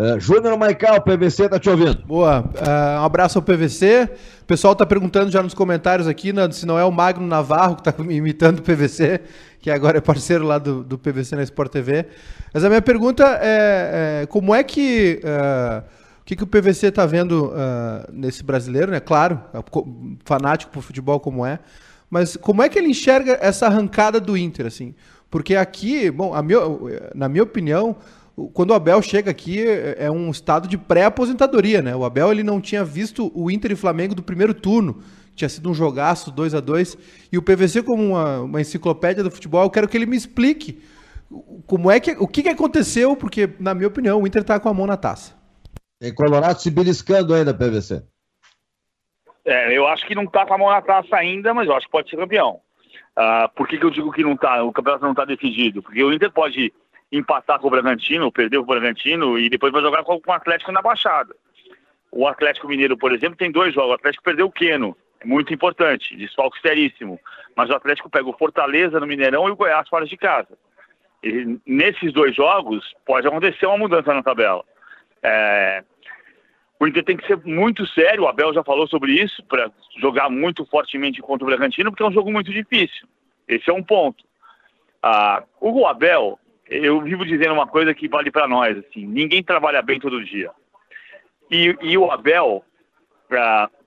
[0.00, 2.02] Uh, Júnior Maical, PVC, tá te ouvindo.
[2.06, 2.40] Boa.
[2.40, 4.08] Uh, um abraço ao PVC.
[4.40, 7.76] O pessoal tá perguntando já nos comentários aqui, né, se não é o Magno Navarro
[7.76, 9.20] que tá imitando o PVC
[9.60, 12.06] que agora é parceiro lá do, do PVC na Sport TV.
[12.54, 15.20] Mas a minha pergunta é, é como é que.
[15.22, 15.84] Uh,
[16.22, 17.52] o que, que o PVC está vendo
[18.12, 19.00] nesse brasileiro, né?
[19.00, 19.58] Claro, é
[20.24, 21.58] fanático por futebol como é,
[22.08, 24.94] mas como é que ele enxerga essa arrancada do Inter, assim?
[25.28, 27.96] Porque aqui, bom, meu, na minha opinião,
[28.54, 31.94] quando o Abel chega aqui é um estado de pré-aposentadoria, né?
[31.94, 35.02] O Abel ele não tinha visto o Inter e Flamengo do primeiro turno
[35.40, 39.30] tinha sido um jogaço 2 a 2 E o PVC, como uma, uma, enciclopédia do
[39.30, 40.82] futebol, eu quero que ele me explique
[41.66, 44.68] como é que, o que, que aconteceu, porque, na minha opinião, o Inter está com
[44.68, 45.34] a mão na taça.
[46.00, 48.02] Tem Colorado se beliscando ainda, PVC.
[49.44, 51.86] É, eu acho que não está com a mão na taça ainda, mas eu acho
[51.86, 52.60] que pode ser campeão.
[53.16, 55.82] Uh, por que, que eu digo que não tá, o campeonato não está decidido?
[55.82, 56.72] Porque o Inter pode
[57.12, 60.82] empatar com o Bragantino, perder o Bragantino e depois vai jogar com o Atlético na
[60.82, 61.34] Baixada.
[62.12, 63.90] O Atlético Mineiro, por exemplo, tem dois jogos.
[63.90, 67.20] O Atlético perdeu o Queno é muito importante, desfalque seríssimo.
[67.54, 70.58] Mas o Atlético pega o Fortaleza no Mineirão e o Goiás fora de casa.
[71.22, 74.64] E nesses dois jogos pode acontecer uma mudança na tabela.
[75.22, 75.84] É...
[76.78, 80.30] O Inter tem que ser muito sério, o Abel já falou sobre isso, para jogar
[80.30, 83.06] muito fortemente contra o Bragantino, porque é um jogo muito difícil.
[83.46, 84.24] Esse é um ponto.
[85.02, 86.38] Ah, o Abel,
[86.70, 90.50] eu vivo dizendo uma coisa que vale para nós, assim, ninguém trabalha bem todo dia.
[91.50, 92.64] E, e o Abel,
[93.30, 93.80] uh,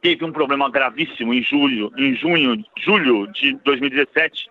[0.00, 4.50] teve um problema gravíssimo em julho, em junho, julho de 2017.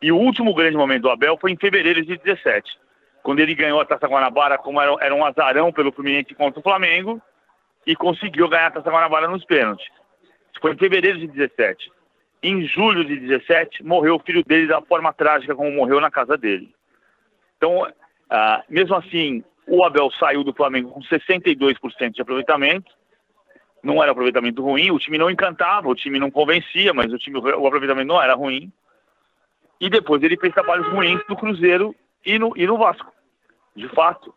[0.00, 2.78] E o último grande momento do Abel foi em fevereiro de 2017,
[3.22, 6.62] quando ele ganhou a Taça Guanabara, como era, era um azarão pelo Fluminense contra o
[6.62, 7.20] Flamengo,
[7.86, 9.86] e conseguiu ganhar a Taça Guanabara nos pênaltis.
[10.60, 11.90] Foi em fevereiro de 17.
[12.42, 16.36] Em julho de 17, morreu o filho dele da forma trágica como morreu na casa
[16.36, 16.72] dele.
[17.62, 22.90] Então, uh, mesmo assim, o Abel saiu do Flamengo com 62% de aproveitamento,
[23.84, 27.38] não era aproveitamento ruim, o time não encantava, o time não convencia, mas o, time,
[27.38, 28.72] o aproveitamento não era ruim.
[29.80, 31.94] E depois ele fez trabalhos ruins no Cruzeiro
[32.26, 33.12] e no, e no Vasco,
[33.76, 34.34] de fato.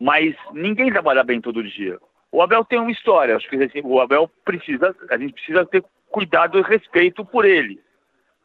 [0.00, 1.98] Mas ninguém trabalha bem todo dia.
[2.30, 6.58] O Abel tem uma história, acho que o Abel precisa, a gente precisa ter cuidado
[6.58, 7.78] e respeito por ele.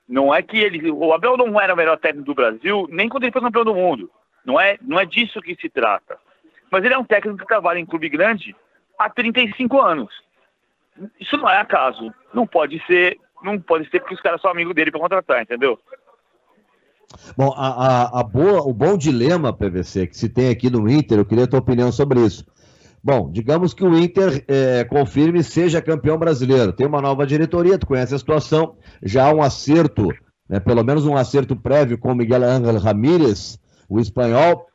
[0.07, 3.23] Não é que ele, o Abel não era o melhor técnico do Brasil, nem quando
[3.23, 4.09] ele foi campeão do mundo.
[4.45, 6.17] Não é, não é disso que se trata.
[6.71, 8.55] Mas ele é um técnico que trabalha em clube grande
[8.97, 10.09] há 35 anos.
[11.19, 12.13] Isso não é acaso.
[12.33, 15.77] Não pode ser, não pode ser porque os caras são amigos dele para contratar, entendeu?
[17.37, 21.19] Bom, a, a, a, boa, o bom dilema, PVC, que se tem aqui no Inter,
[21.19, 22.45] eu queria a tua opinião sobre isso.
[23.03, 26.73] Bom, digamos que o Inter é, confirme seja campeão brasileiro.
[26.73, 28.75] Tem uma nova diretoria, tu conhece a situação.
[29.01, 30.09] Já há um acerto,
[30.49, 34.67] né, pelo menos um acerto prévio com Miguel Ángel Ramírez, o espanhol.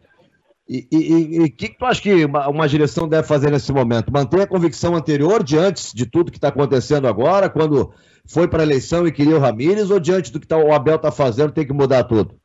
[0.68, 4.12] E o que, que, tu acha que uma, uma, direção deve fazer nesse momento?
[4.12, 7.92] Manter a convicção anterior diante de tudo que está acontecendo agora, quando
[8.24, 10.96] foi para a eleição e queria o Ramírez, ou diante do que tá, o Abel
[10.96, 12.41] está fazendo, tem que mudar tudo?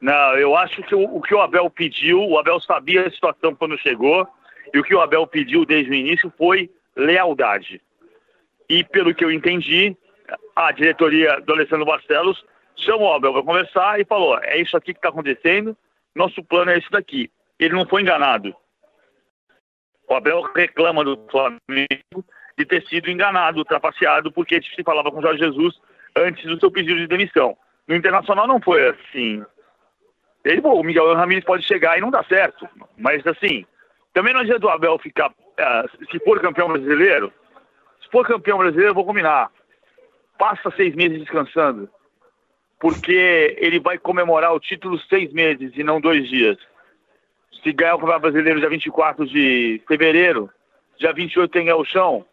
[0.00, 3.54] Não, eu acho que o, o, que o Abel pediu, o Abel sabia a situação
[3.54, 4.28] quando chegou,
[4.72, 7.80] e o que o Abel pediu desde o início foi lealdade.
[8.68, 9.96] E pelo que eu entendi,
[10.54, 12.44] a diretoria do Alessandro Barcelos
[12.76, 15.76] chamou o Abel para conversar e falou: é isso aqui que está acontecendo,
[16.14, 17.30] nosso plano é esse daqui.
[17.58, 18.54] Ele não foi enganado.
[20.08, 22.24] O Abel reclama do Flamengo
[22.58, 25.74] de ter sido enganado, trapaceado, porque se falava com o Jorge Jesus
[26.16, 27.56] antes do seu pedido de demissão.
[27.86, 29.44] No Internacional não foi assim.
[30.46, 32.68] Ele, bom, o Miguel Ramírez pode chegar e não dá certo.
[32.96, 33.66] Mas assim,
[34.14, 35.30] também não adianta o Abel ficar.
[35.30, 37.32] Uh, se for campeão brasileiro,
[38.02, 39.50] se for campeão brasileiro, eu vou combinar.
[40.38, 41.90] Passa seis meses descansando
[42.78, 46.58] porque ele vai comemorar o título seis meses e não dois dias.
[47.62, 50.50] Se ganhar o Campeonato Brasileiro dia 24 de fevereiro,
[50.98, 52.24] dia 28 tem o chão,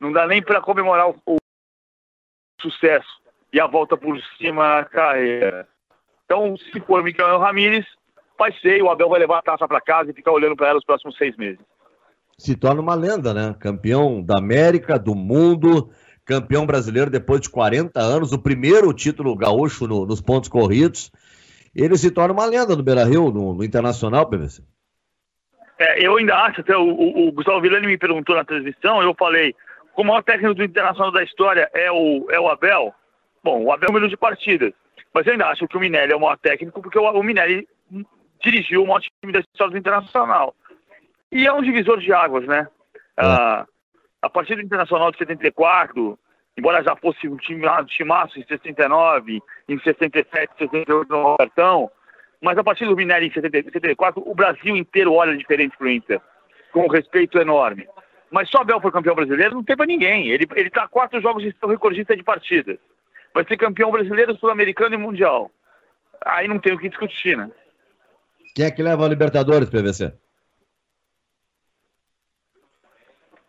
[0.00, 1.36] não dá nem para comemorar o, o,
[2.60, 3.20] sucesso
[3.52, 5.68] e a volta por cima na carreira.
[6.28, 7.86] Então, se for Miguel Ramírez,
[8.38, 10.78] vai ser, o Abel vai levar a taça para casa e ficar olhando para ela
[10.78, 11.58] os próximos seis meses.
[12.36, 13.56] Se torna uma lenda, né?
[13.58, 15.90] Campeão da América, do mundo,
[16.26, 21.10] campeão brasileiro depois de 40 anos, o primeiro título gaúcho no, nos pontos corridos.
[21.74, 24.62] Ele se torna uma lenda no Beira Rio, no, no Internacional, PVC.
[25.78, 29.14] É, eu ainda acho, até o, o, o Gustavo Villani me perguntou na transmissão, eu
[29.14, 29.54] falei,
[29.96, 32.94] o maior técnico do Internacional da história é o, é o Abel.
[33.42, 34.74] Bom, o Abel é o número de partidas.
[35.12, 37.66] Mas eu ainda acho que o Minelli é o maior técnico, porque o, o Minelli
[38.40, 40.54] dirigiu o maior time da história do Internacional.
[41.30, 42.68] E é um divisor de águas, né?
[43.16, 43.24] É.
[43.24, 43.66] Ah,
[44.22, 46.18] a partir do Internacional de 74,
[46.56, 51.90] embora já fosse um time de timaço em 69, em 67, 68 no cartão,
[52.40, 56.20] mas a partir do Minério em 74, o Brasil inteiro olha diferente para o Inter,
[56.72, 57.88] com um respeito enorme.
[58.30, 60.28] Mas só Abel foi campeão brasileiro, não tem para ninguém.
[60.28, 62.78] Ele está quatro jogos de recordista de partidas.
[63.38, 65.48] Vai ser campeão brasileiro, sul-americano e mundial.
[66.26, 67.48] Aí não tem o que discutir, né?
[68.52, 70.12] Quem é que leva a Libertadores, PVC?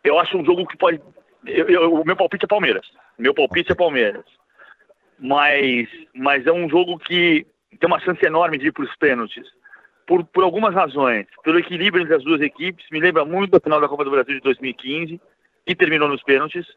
[0.04, 1.02] eu acho um jogo que pode.
[1.44, 2.86] Eu, eu, o meu palpite é Palmeiras.
[3.18, 4.26] Meu palpite é Palmeiras.
[5.18, 7.48] Mas, mas é um jogo que
[7.80, 9.48] tem uma chance enorme de ir para os pênaltis.
[10.06, 11.26] Por, por algumas razões.
[11.44, 12.86] Pelo equilíbrio entre as duas equipes.
[12.92, 15.20] Me lembra muito a final da Copa do Brasil de 2015,
[15.66, 16.68] que terminou nos pênaltis.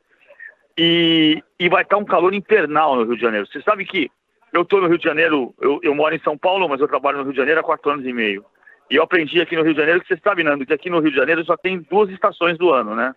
[0.77, 3.47] E, e vai estar um calor infernal no Rio de Janeiro.
[3.47, 4.11] Você sabe que
[4.53, 7.19] eu estou no Rio de Janeiro, eu, eu moro em São Paulo, mas eu trabalho
[7.19, 8.45] no Rio de Janeiro há quatro anos e meio.
[8.91, 11.01] E eu aprendi aqui no Rio de Janeiro que você sabe, Nando, que aqui no
[11.01, 13.15] Rio de Janeiro só tem duas estações do ano, né?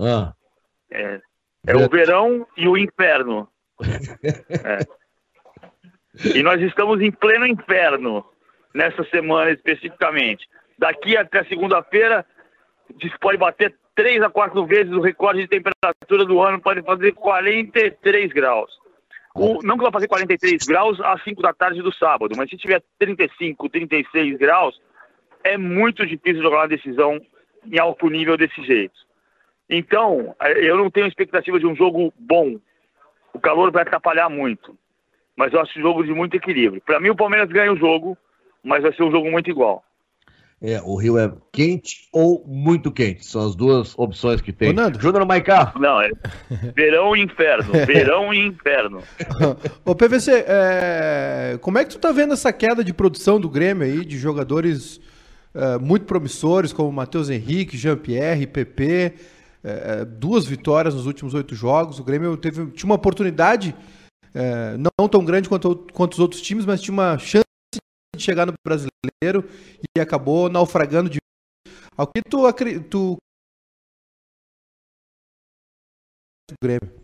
[0.00, 0.32] Ah.
[0.90, 1.20] É,
[1.66, 3.48] é o verão e o inferno.
[4.64, 4.78] é.
[6.34, 8.24] E nós estamos em pleno inferno
[8.74, 10.48] nessa semana especificamente.
[10.78, 12.26] Daqui até segunda-feira,
[13.20, 18.32] pode bater três a quatro vezes o recorde de temperatura do ano, pode fazer 43
[18.32, 18.70] graus.
[19.34, 22.56] O, não que vai fazer 43 graus às 5 da tarde do sábado, mas se
[22.56, 24.80] tiver 35, 36 graus,
[25.42, 27.20] é muito difícil jogar uma decisão
[27.64, 28.94] em alto nível desse jeito.
[29.68, 32.58] Então, é, eu não tenho expectativa de um jogo bom.
[33.32, 34.76] O calor vai atrapalhar muito.
[35.34, 36.82] Mas eu acho um jogo de muito equilíbrio.
[36.82, 38.18] Para mim, o Palmeiras ganha o jogo,
[38.62, 39.82] mas vai ser um jogo muito igual.
[40.62, 43.26] É, o Rio é quente ou muito quente.
[43.26, 44.70] São as duas opções que tem.
[44.70, 45.00] Ô, Nando.
[45.00, 45.72] Júnior Maicá.
[45.76, 46.10] Não, é
[46.76, 47.72] verão e inferno.
[47.84, 49.02] Verão e inferno.
[49.84, 53.82] Ô, PVC, é, como é que tu tá vendo essa queda de produção do Grêmio
[53.82, 55.00] aí, de jogadores
[55.52, 59.14] é, muito promissores, como Matheus Henrique, Jean-Pierre, PP,
[59.64, 61.98] é, duas vitórias nos últimos oito jogos.
[61.98, 63.74] O Grêmio teve, tinha uma oportunidade,
[64.32, 67.42] é, não tão grande quanto, quanto os outros times, mas tinha uma chance
[68.14, 69.48] de chegar no brasileiro
[69.96, 71.18] e acabou naufragando de.
[71.96, 72.88] Ao que tu acredita.
[72.90, 73.16] Tu...
[76.62, 77.02] Grêmio.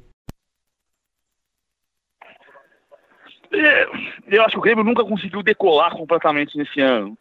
[3.51, 3.87] É,
[4.27, 7.17] Eu acho que o Grêmio nunca conseguiu decolar completamente nesse ano.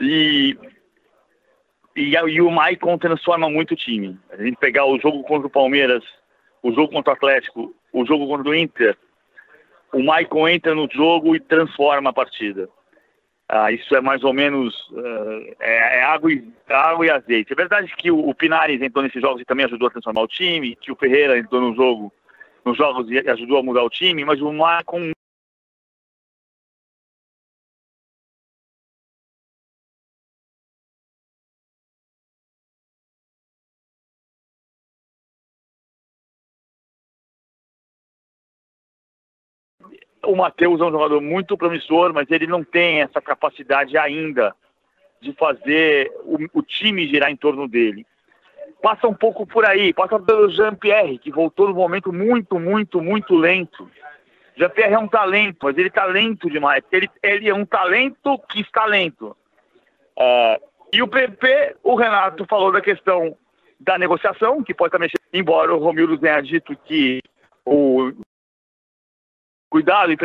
[0.00, 0.58] E,
[1.94, 4.18] e, e o Maicon transforma muito o time.
[4.30, 6.02] A gente pegar o jogo contra o Palmeiras,
[6.62, 8.96] o jogo contra o Atlético, o jogo contra o Inter,
[9.92, 12.68] o Maicon entra no jogo e transforma a partida.
[13.48, 17.52] Ah, isso é mais ou menos eh, é, é água, e, água e azeite.
[17.52, 20.28] É verdade que o, o Pinares entrou nesses jogos e também ajudou a transformar o
[20.28, 22.12] time, que o Ferreira entrou no jogo,
[22.64, 25.12] nos jogos e ajudou a mudar o time, mas o Maicon
[40.26, 44.54] o Matheus é um jogador muito promissor, mas ele não tem essa capacidade ainda
[45.20, 48.06] de fazer o, o time girar em torno dele.
[48.82, 53.34] Passa um pouco por aí, passa pelo Jean-Pierre, que voltou num momento muito, muito, muito
[53.34, 53.90] lento.
[54.56, 56.82] Jean-Pierre é um talento, mas ele está lento demais.
[56.92, 59.36] Ele, ele é um talento que está lento.
[60.18, 60.58] Ah,
[60.92, 63.36] e o PP, o Renato falou da questão
[63.78, 67.22] da negociação, que pode estar mexendo, embora o Romildo tenha dito que
[67.64, 67.95] o
[69.76, 70.16] cuidado e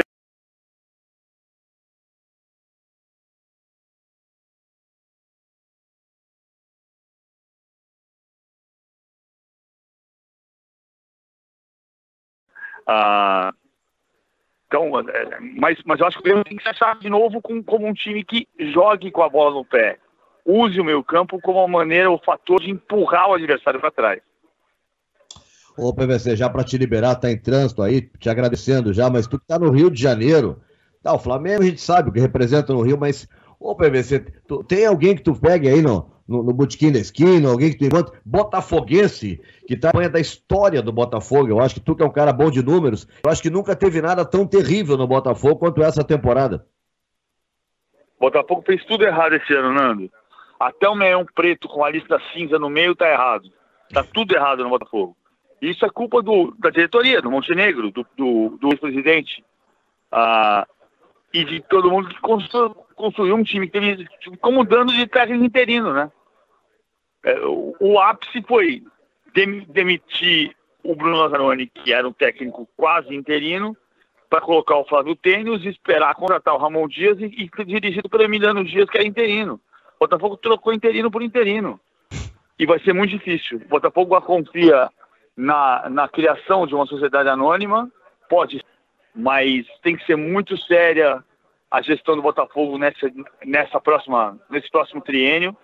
[12.87, 13.53] Ah,
[14.67, 17.41] então, é, mas, mas eu acho que o Grêmio tem que se achar de novo
[17.41, 19.99] com, como um time que jogue com a bola no pé.
[20.45, 24.21] Use o meio campo como uma maneira, o fator de empurrar o adversário para trás.
[25.77, 29.39] Ô, PVC, já para te liberar, tá em trânsito aí, te agradecendo já, mas tu
[29.39, 30.61] que tá no Rio de Janeiro.
[31.01, 33.27] Tá, o Flamengo a gente sabe o que representa no Rio, mas,
[33.59, 37.49] ô, PVC, tu- tem alguém que tu pegue aí no, no, no botequim da esquina,
[37.49, 41.47] alguém que tu encontra, botafoguense, que tá da história do Botafogo.
[41.49, 43.75] Eu acho que tu que é um cara bom de números, eu acho que nunca
[43.75, 46.65] teve nada tão terrível no Botafogo quanto essa temporada.
[48.19, 50.11] Botafogo fez tudo errado esse ano, Nando.
[50.59, 53.49] Até o meião preto com a lista cinza no meio tá errado.
[53.91, 55.17] Tá tudo errado no Botafogo.
[55.61, 59.43] Isso é culpa do, da diretoria, do Montenegro, do, do, do ex-presidente.
[60.11, 60.67] Ah,
[61.33, 64.07] e de todo mundo que constru, construiu um time que teve
[64.41, 66.11] como dano de técnico interino, né?
[67.23, 68.83] É, o, o ápice foi
[69.33, 73.77] dem- demitir o Bruno Lazzaroni, que era um técnico quase interino,
[74.29, 78.63] para colocar o Flávio Tênis esperar contratar o Ramon Dias e, e dirigido pelo Emiliano
[78.63, 79.61] Dias, que era interino.
[79.95, 81.79] O Botafogo trocou interino por interino.
[82.57, 83.57] E vai ser muito difícil.
[83.57, 84.89] O Botafogo confia
[85.41, 87.91] na, na criação de uma sociedade anônima,
[88.29, 88.63] pode,
[89.15, 91.23] mas tem que ser muito séria
[91.69, 93.11] a gestão do Botafogo nessa,
[93.45, 95.55] nessa próxima, nesse próximo triênio,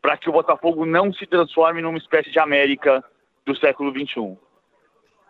[0.00, 3.04] para que o Botafogo não se transforme numa espécie de América
[3.44, 3.92] do século.
[3.92, 4.38] XXI.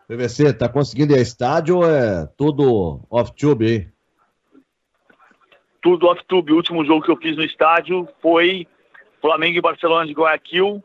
[0.06, 3.88] PVC, tá conseguindo ir a estádio ou é tudo off-tube aí?
[5.82, 6.52] tudo off-tube.
[6.52, 8.66] O último jogo que eu fiz no estádio foi
[9.20, 10.82] Flamengo e Barcelona de Guayaquil,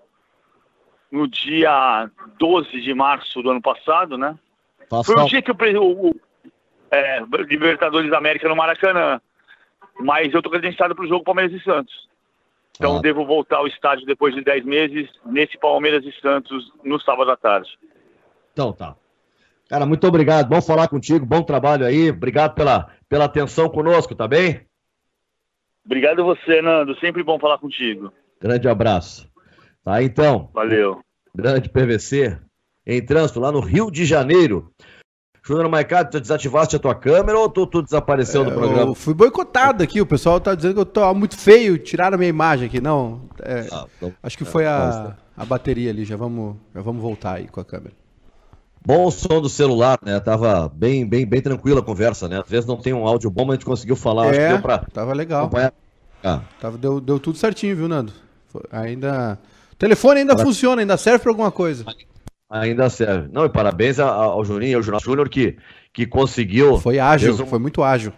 [1.11, 4.37] no dia 12 de março do ano passado, né?
[5.03, 6.15] Foi o dia que pre- o, o
[6.91, 9.19] é, Libertadores da América no Maracanã.
[9.99, 12.07] Mas eu tô credenciado para o jogo Palmeiras e Santos.
[12.75, 13.01] Então Ah.
[13.01, 17.37] devo voltar ao estádio depois de 10 meses, nesse Palmeiras e Santos, no sábado à
[17.37, 17.69] tarde.
[18.51, 18.95] Então tá.
[19.69, 20.47] Cara, muito obrigado.
[20.49, 21.25] Bom falar contigo.
[21.25, 22.09] Bom trabalho aí.
[22.11, 24.65] Obrigado pela, pela atenção conosco, tá bem?
[25.85, 26.99] Obrigado a você, Nando.
[26.99, 28.11] Sempre bom falar contigo.
[28.41, 29.31] Grande abraço.
[29.83, 30.49] Tá, então.
[30.53, 31.01] Valeu.
[31.35, 32.37] Grande PVC.
[32.87, 34.71] Em trânsito lá no Rio de Janeiro.
[35.45, 38.89] Júnior Maicado, tu desativaste a tua câmera ou tu, tu desapareceu do programa?
[38.91, 42.17] Eu fui boicotado aqui, o pessoal tá dizendo que eu tô muito feio, tiraram a
[42.17, 42.81] minha imagem aqui.
[42.81, 46.99] Não, é, Ah, então- acho que foi a, a bateria ali, já vamos, já vamos
[46.99, 47.93] voltar aí com a câmera.
[48.83, 50.19] Bom o som do celular, né?
[50.19, 52.39] Tava bem, bem, bem tranquila a conversa, né?
[52.39, 54.23] Às vezes não tem um áudio bom, mas a gente conseguiu falar.
[54.29, 55.41] Acho que é, deu pra tava legal.
[55.43, 55.73] acompanhar.
[56.23, 58.11] Ah, Tava, deu, deu tudo certinho, viu, Nando?
[58.71, 59.37] Ainda...
[59.75, 61.85] O telefone ainda funciona, ainda serve pra alguma coisa.
[62.49, 63.29] ainda serve.
[63.31, 65.57] Não, e parabéns a- ao Juninho, ao Jonas Júnior, que,
[65.91, 66.79] que conseguiu.
[66.79, 68.13] Foi ágil, um- foi muito ágil.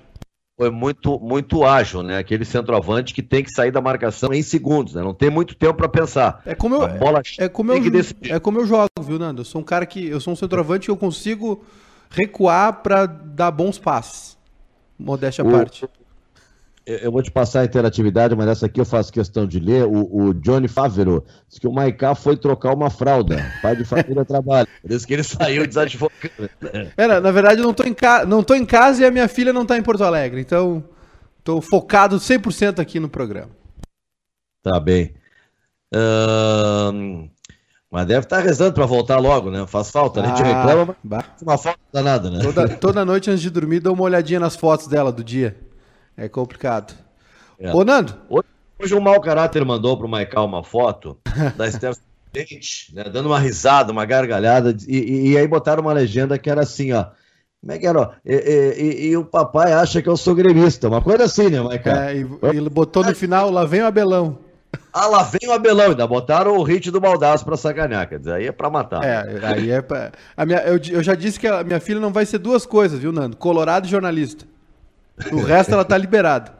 [0.55, 2.17] foi muito, muito ágil, né?
[2.17, 5.01] Aquele centroavante que tem que sair da marcação em segundos, né?
[5.03, 6.41] Não tem muito tempo para pensar.
[6.45, 7.81] É como eu, bola é, como eu,
[8.29, 9.41] é como eu jogo, viu, Nando?
[9.41, 11.63] Eu sou um cara que eu sou um centroavante que eu consigo
[12.09, 14.35] recuar para dar bons passes.
[14.97, 15.85] Modéstia à parte.
[16.87, 19.83] Eu vou te passar a interatividade, mas essa aqui eu faço questão de ler.
[19.83, 23.43] O, o Johnny Favero disse que o Maiká foi trocar uma fralda.
[23.61, 24.65] Pai de família trabalha.
[24.81, 26.49] Por isso que ele saiu desadvogado.
[26.95, 28.25] É, na verdade, eu não tô, em ca...
[28.25, 30.39] não tô em casa e a minha filha não está em Porto Alegre.
[30.39, 30.81] Então,
[31.39, 33.51] estou focado 100% aqui no programa.
[34.63, 35.13] Tá bem.
[37.91, 39.67] Mas deve estar tá rezando para voltar logo, né?
[39.67, 40.21] Faz falta.
[40.21, 42.39] A gente ah, reclama, mas uma falta danada, né?
[42.41, 45.66] Toda, toda noite antes de dormir, dou uma olhadinha nas fotos dela do dia.
[46.17, 46.93] É complicado.
[47.59, 47.71] É.
[47.73, 48.15] Ô, Nando.
[48.79, 51.17] Hoje um mau caráter mandou pro Maical uma foto
[51.55, 51.95] da Esther
[52.93, 56.91] né, dando uma risada, uma gargalhada, e, e, aí botaram uma legenda que era assim,
[56.93, 57.05] ó.
[57.59, 58.11] Como é que era?
[58.23, 58.35] E,
[58.77, 61.95] e, e, o papai acha que eu sou gremista, uma coisa assim, né, Maical?
[61.95, 64.37] É, e ele botou no final, lá vem o Abelão.
[64.93, 68.33] Ah, lá vem o Abelão, ainda botaram o hit do Baldaço pra sacanear, quer dizer,
[68.33, 69.03] aí é pra matar.
[69.03, 70.11] É, aí é pra...
[70.35, 72.99] A minha, eu, eu já disse que a minha filha não vai ser duas coisas,
[72.99, 73.35] viu, Nando?
[73.35, 74.45] Colorado e jornalista.
[75.31, 76.53] O resto ela tá liberada.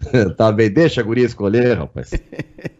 [0.36, 2.10] tá bem, deixa a guria escolher, rapaz.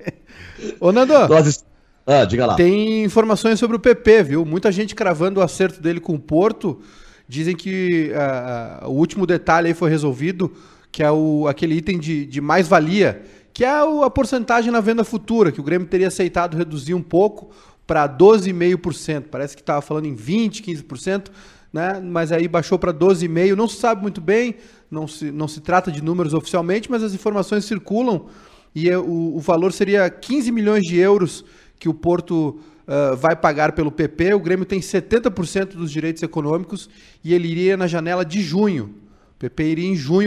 [0.80, 1.12] Ô, Nando.
[1.28, 1.64] Nós...
[2.06, 2.54] Ah, diga lá.
[2.56, 4.44] Tem informações sobre o PP, viu?
[4.44, 6.80] Muita gente cravando o acerto dele com o Porto.
[7.28, 10.52] Dizem que uh, o último detalhe aí foi resolvido,
[10.90, 15.04] que é o, aquele item de, de mais-valia, que é o, a porcentagem na venda
[15.04, 17.50] futura, que o Grêmio teria aceitado reduzir um pouco
[17.86, 19.24] para 12,5%.
[19.30, 21.26] Parece que estava falando em 20%, 15%,
[21.72, 22.00] né?
[22.00, 23.54] mas aí baixou para 12,5%.
[23.54, 24.56] Não se sabe muito bem,
[24.90, 28.26] não se, não se trata de números oficialmente, mas as informações circulam
[28.74, 31.44] e é, o, o valor seria 15 milhões de euros
[31.78, 34.34] que o Porto uh, vai pagar pelo PP.
[34.34, 36.88] O Grêmio tem 70% dos direitos econômicos
[37.24, 38.94] e ele iria na janela de junho.
[39.34, 40.26] O PP iria em junho.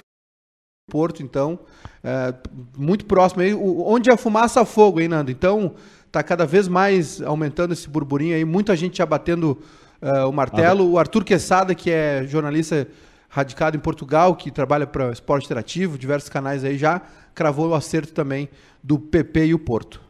[0.92, 1.60] Porto, então,
[2.04, 3.54] uh, muito próximo aí.
[3.54, 5.32] onde a fumaça a fogo, hein, Nando?
[5.32, 5.76] Então,
[6.06, 8.44] está cada vez mais aumentando esse burburinho aí.
[8.44, 9.58] Muita gente já batendo
[10.04, 10.92] uh, o martelo.
[10.92, 12.88] O Arthur Quesada, que é jornalista
[13.30, 17.02] radicado em Portugal, que trabalha para esporte interativo, diversos canais aí já,
[17.34, 18.48] cravou o acerto também
[18.84, 20.02] do PP e o Porto.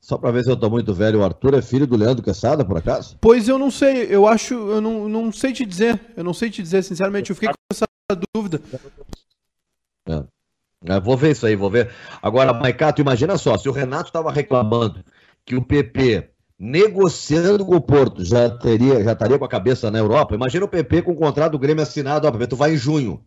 [0.00, 2.64] Só para ver se eu estou muito velho, o Arthur é filho do Leandro Quesada,
[2.64, 3.16] por acaso?
[3.20, 6.50] Pois eu não sei, eu acho, eu não, não sei te dizer, eu não sei
[6.50, 7.86] te dizer, sinceramente, eu fiquei com essa
[8.34, 8.60] dúvida.
[10.08, 10.24] É.
[10.84, 11.90] É, vou ver isso aí, vou ver.
[12.22, 15.04] Agora, Maicato, imagina só, se o Renato estava reclamando
[15.44, 19.98] que o PP negociando com o Porto, já teria, já estaria com a cabeça na
[19.98, 20.34] Europa.
[20.34, 23.22] Imagina o PP com o contrato do Grêmio assinado, ó, PP, tu vai em junho.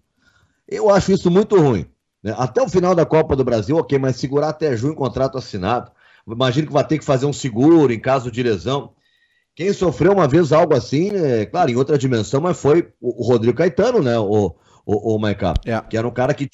[0.67, 1.85] Eu acho isso muito ruim.
[2.21, 2.35] Né?
[2.37, 5.91] Até o final da Copa do Brasil, ok, mas segurar até junho contrato assinado.
[6.27, 8.91] Imagino que vai ter que fazer um seguro em caso de lesão.
[9.55, 13.57] Quem sofreu uma vez algo assim, é, claro, em outra dimensão, mas foi o, Rodrigo
[13.57, 14.17] Caetano, né?
[14.17, 14.55] O,
[14.85, 15.79] o, o Maiká, é.
[15.81, 16.49] que era um cara que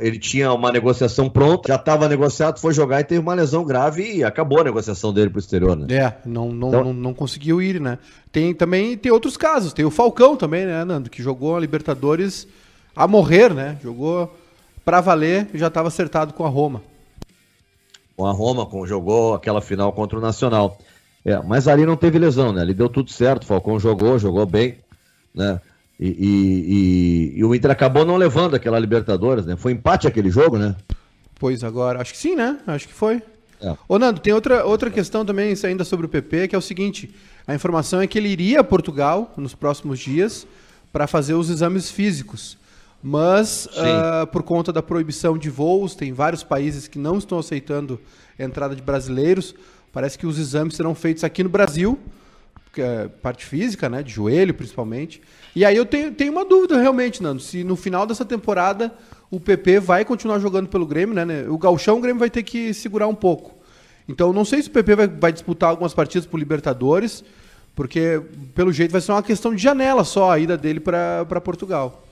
[0.00, 4.16] ele tinha uma negociação pronta, já estava negociado, foi jogar e teve uma lesão grave
[4.16, 5.86] e acabou a negociação dele para o exterior, né?
[5.94, 6.84] É, não, não, então...
[6.84, 7.98] não, não, conseguiu ir, né?
[8.32, 12.48] Tem também tem outros casos, tem o Falcão também, né, Nando, que jogou a Libertadores
[12.94, 13.78] a morrer, né?
[13.82, 14.34] Jogou
[14.84, 16.82] para valer e já estava acertado com a Roma.
[18.16, 20.78] Com a Roma, com, jogou aquela final contra o Nacional.
[21.24, 22.62] É, mas ali não teve lesão, né?
[22.62, 24.78] Ali deu tudo certo, o Falcão jogou, jogou bem,
[25.34, 25.60] né?
[25.98, 29.56] E, e, e, o Inter acabou não levando aquela Libertadores, né?
[29.56, 30.76] Foi empate aquele jogo, né?
[31.38, 32.58] Pois agora, acho que sim, né?
[32.66, 33.22] Acho que foi.
[33.60, 33.74] É.
[33.88, 37.14] Ô Nando, tem outra, outra questão também ainda sobre o PP, que é o seguinte:
[37.46, 40.46] a informação é que ele iria a Portugal nos próximos dias
[40.92, 42.58] para fazer os exames físicos.
[43.02, 48.00] Mas, uh, por conta da proibição de voos, tem vários países que não estão aceitando
[48.38, 49.54] a entrada de brasileiros.
[49.92, 51.98] Parece que os exames serão feitos aqui no Brasil,
[53.22, 55.20] parte física, né, de joelho principalmente.
[55.54, 58.92] E aí eu tenho, tenho uma dúvida realmente, Nando, se no final dessa temporada
[59.30, 61.48] o PP vai continuar jogando pelo Grêmio, né, né?
[61.48, 63.54] O Galchão o Grêmio vai ter que segurar um pouco.
[64.08, 67.24] Então não sei se o PP vai, vai disputar algumas partidas por Libertadores,
[67.74, 68.22] porque
[68.54, 72.06] pelo jeito vai ser uma questão de janela só a ida dele para Portugal.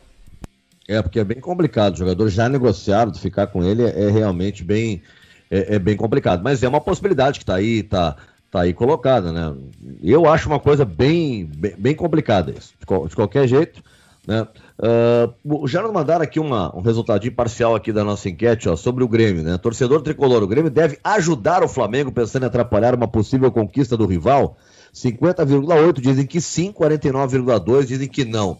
[0.86, 1.94] É, porque é bem complicado.
[1.94, 5.02] O jogador já negociado, ficar com ele é, é realmente bem,
[5.50, 6.42] é, é, bem complicado.
[6.42, 8.16] Mas é uma possibilidade que está aí, está
[8.54, 9.52] tá aí colocada, né?
[10.00, 12.72] Eu acho uma coisa bem, bem, bem complicada isso.
[12.78, 13.82] De, de, qualquer jeito,
[14.24, 14.46] né?
[14.78, 19.02] Uh, já nos mandaram aqui uma, um resultado parcial aqui da nossa enquete ó, sobre
[19.02, 19.58] o Grêmio, né?
[19.58, 24.06] Torcedor tricolor, o Grêmio deve ajudar o Flamengo pensando em atrapalhar uma possível conquista do
[24.06, 24.56] rival?
[24.94, 28.58] 50,8 dizem que sim, 49,2 dizem que não.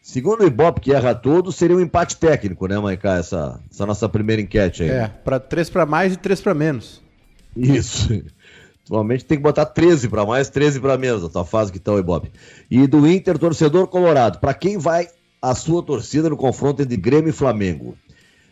[0.00, 4.08] Segundo o Ibope, que erra tudo, seria um empate técnico, né, Maicá, essa, essa nossa
[4.08, 4.90] primeira enquete aí.
[4.90, 7.02] É, para três para mais e três para menos.
[7.56, 8.22] Isso.
[8.88, 11.92] Atualmente tem que botar 13 para mais, 13 para menos, a tua fase que tá
[11.92, 12.32] o Ibope.
[12.70, 15.08] E do Inter, torcedor colorado, para quem vai
[15.42, 17.94] a sua torcida no confronto entre Grêmio e Flamengo?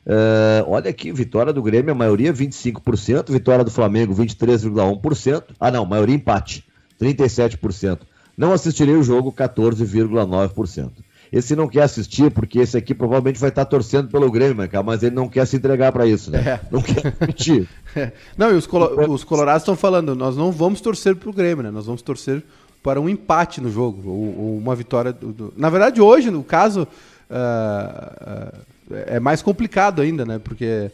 [0.06, 5.44] Uh, olha aqui, vitória do Grêmio, a maioria 25%, vitória do Flamengo 23,1%.
[5.58, 6.64] Ah, não, maioria empate,
[7.00, 8.00] 37%.
[8.36, 10.90] Não assistirei o jogo, 14,9%.
[11.32, 15.14] Esse não quer assistir, porque esse aqui provavelmente vai estar torcendo pelo Grêmio, mas ele
[15.14, 16.38] não quer se entregar para isso, né?
[16.38, 16.60] É.
[16.70, 17.68] Não quer assistir.
[17.96, 18.12] É.
[18.36, 21.70] Não, e os, colo os colorados estão falando, nós não vamos torcer pro Grêmio, né?
[21.70, 22.44] Nós vamos torcer
[22.82, 25.14] para um empate no jogo, ou, ou uma vitória.
[25.14, 25.54] Do, do...
[25.56, 28.52] Na verdade, hoje, no caso, uh,
[28.90, 30.38] uh, é mais complicado ainda, né?
[30.38, 30.90] Porque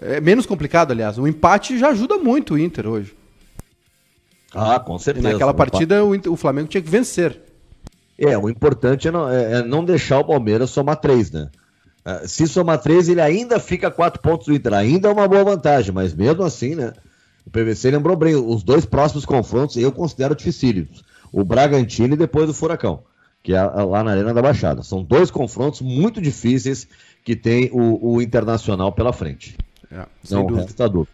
[0.00, 1.18] é menos complicado, aliás.
[1.18, 3.14] O empate já ajuda muito o Inter hoje.
[4.54, 5.28] Ah, com certeza.
[5.28, 7.38] E naquela partida o, o, Flamengo tinha que vencer.
[8.20, 11.48] É, o importante é não, é, é não deixar o Palmeiras somar três, né?
[12.04, 14.74] Uh, se somar três, ele ainda fica quatro pontos do Inter.
[14.74, 16.92] Ainda é uma boa vantagem, mas mesmo assim, né?
[17.46, 21.02] O PVC lembrou bem, os dois próximos confrontos eu considero dificílimos
[21.32, 23.02] o Bragantino e depois o Furacão,
[23.42, 24.82] que é lá na Arena da Baixada.
[24.82, 26.86] São dois confrontos muito difíceis
[27.24, 29.56] que tem o, o Internacional pela frente.
[29.90, 31.10] É, Não resta dúvida.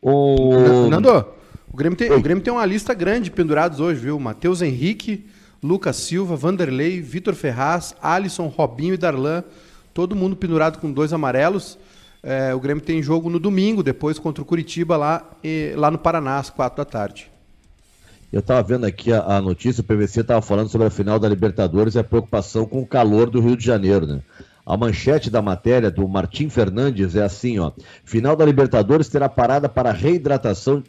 [0.00, 0.88] O...
[0.88, 1.26] Nando,
[1.72, 4.18] o Grêmio, tem, o Grêmio tem uma lista grande de pendurados hoje, viu?
[4.20, 5.26] Matheus Henrique,
[5.66, 9.42] Lucas Silva, Vanderlei, Vitor Ferraz, Alisson, Robinho e Darlan.
[9.92, 11.78] Todo mundo pendurado com dois amarelos.
[12.22, 15.98] É, o Grêmio tem jogo no domingo, depois contra o Curitiba lá, e, lá no
[15.98, 17.30] Paraná, às quatro da tarde.
[18.32, 21.28] Eu estava vendo aqui a, a, notícia, o PVC estava falando sobre a final da
[21.28, 24.20] Libertadores e a preocupação com o calor do Rio de Janeiro, né?
[24.64, 27.70] A manchete da matéria do Martim Fernandes é assim, ó.
[28.04, 30.82] Final da Libertadores terá parada para reidratação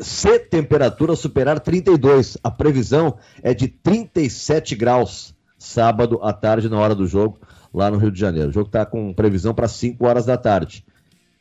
[0.00, 2.38] se temperatura superar 32.
[2.42, 7.38] A previsão é de 37 graus sábado à tarde na hora do jogo
[7.72, 8.50] lá no Rio de Janeiro.
[8.50, 10.84] O jogo está com previsão para 5 horas da tarde.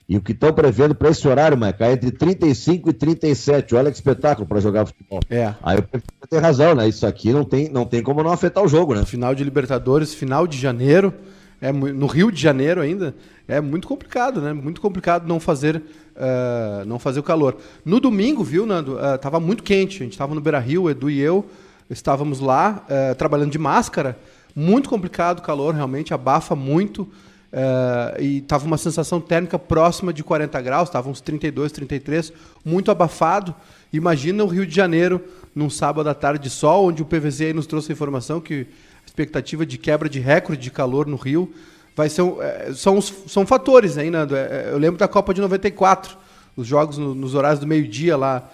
[0.07, 3.75] E o que estão prevendo para esse horário, Maica, é entre 35 e 37.
[3.75, 5.19] Olha que espetáculo para jogar futebol.
[5.29, 5.53] É.
[5.61, 6.87] Aí eu tem razão, né?
[6.87, 9.05] Isso aqui não tem, não tem como não afetar o jogo, né?
[9.05, 11.13] Final de Libertadores, final de janeiro,
[11.61, 13.15] é no Rio de Janeiro ainda,
[13.47, 14.53] é muito complicado, né?
[14.53, 17.57] Muito complicado não fazer, uh, não fazer o calor.
[17.83, 18.95] No domingo, viu, Nando?
[18.95, 19.97] Uh, tava muito quente.
[19.97, 21.45] A gente estava no Beira Rio, Edu e eu
[21.89, 24.17] estávamos lá uh, trabalhando de máscara.
[24.55, 27.03] Muito complicado o calor, realmente abafa muito.
[27.51, 32.31] Uh, e estava uma sensação térmica próxima de 40 graus, estava uns 32, 33,
[32.63, 33.55] muito abafado.
[33.91, 35.19] Imagina o Rio de Janeiro
[35.55, 38.67] num sábado à tarde de sol, onde o PVC nos trouxe a informação que
[39.09, 41.53] expectativa de quebra de recorde de calor no Rio
[41.95, 44.35] vai ser é, são, são fatores aí, Nando.
[44.35, 46.17] É, eu lembro da Copa de 94,
[46.55, 48.49] os jogos no, nos horários do meio-dia lá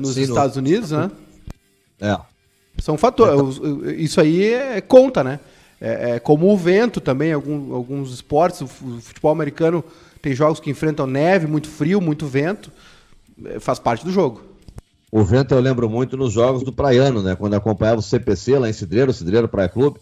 [0.00, 0.62] nos Sim, Estados no...
[0.62, 1.08] Unidos, né?
[2.00, 2.18] É.
[2.78, 3.60] São fatores.
[3.96, 5.38] Isso aí é, conta, né?
[5.80, 9.82] É, é, como o vento também, algum, alguns esportes, o futebol americano
[10.20, 12.70] tem jogos que enfrentam neve, muito frio, muito vento,
[13.46, 14.42] é, faz parte do jogo.
[15.10, 17.34] O vento eu lembro muito nos jogos do Praiano, né?
[17.34, 19.98] Quando acompanhava o CPC lá em Cidreiro, Cidreiro Praia Clube.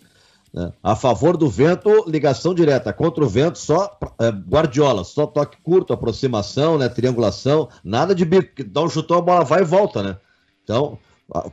[0.53, 0.73] Né?
[0.83, 2.93] A favor do vento, ligação direta.
[2.93, 6.89] Contra o vento, só é, guardiola, só toque curto, aproximação, né?
[6.89, 10.17] Triangulação, nada de bico, que dá um chutão, a bola vai e volta, né?
[10.63, 10.99] Então,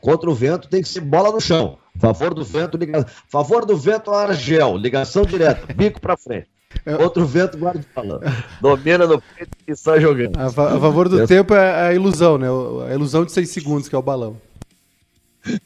[0.01, 1.77] contra o vento tem que ser bola no chão.
[1.97, 3.09] Favor do vento, ligação.
[3.29, 6.54] Favor do vento, Argel, ligação direta, bico para frente.
[6.99, 8.21] Outro vento, Guardiola.
[8.61, 10.37] Domina no peito e sai jogando.
[10.37, 12.47] A, fa a favor do tempo é a ilusão, né?
[12.89, 14.37] A ilusão de 6 segundos, que é o balão.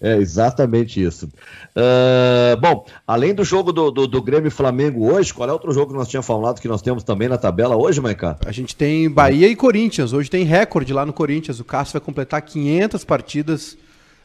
[0.01, 1.27] É exatamente isso.
[1.75, 5.91] Uh, bom, além do jogo do, do, do, Grêmio Flamengo hoje, qual é outro jogo
[5.91, 8.37] que nós tínhamos falado que nós temos também na tabela hoje, Maiká?
[8.45, 10.11] A gente tem Bahia e Corinthians.
[10.11, 11.59] Hoje tem recorde lá no Corinthians.
[11.59, 13.77] O Cássio vai completar 500 partidas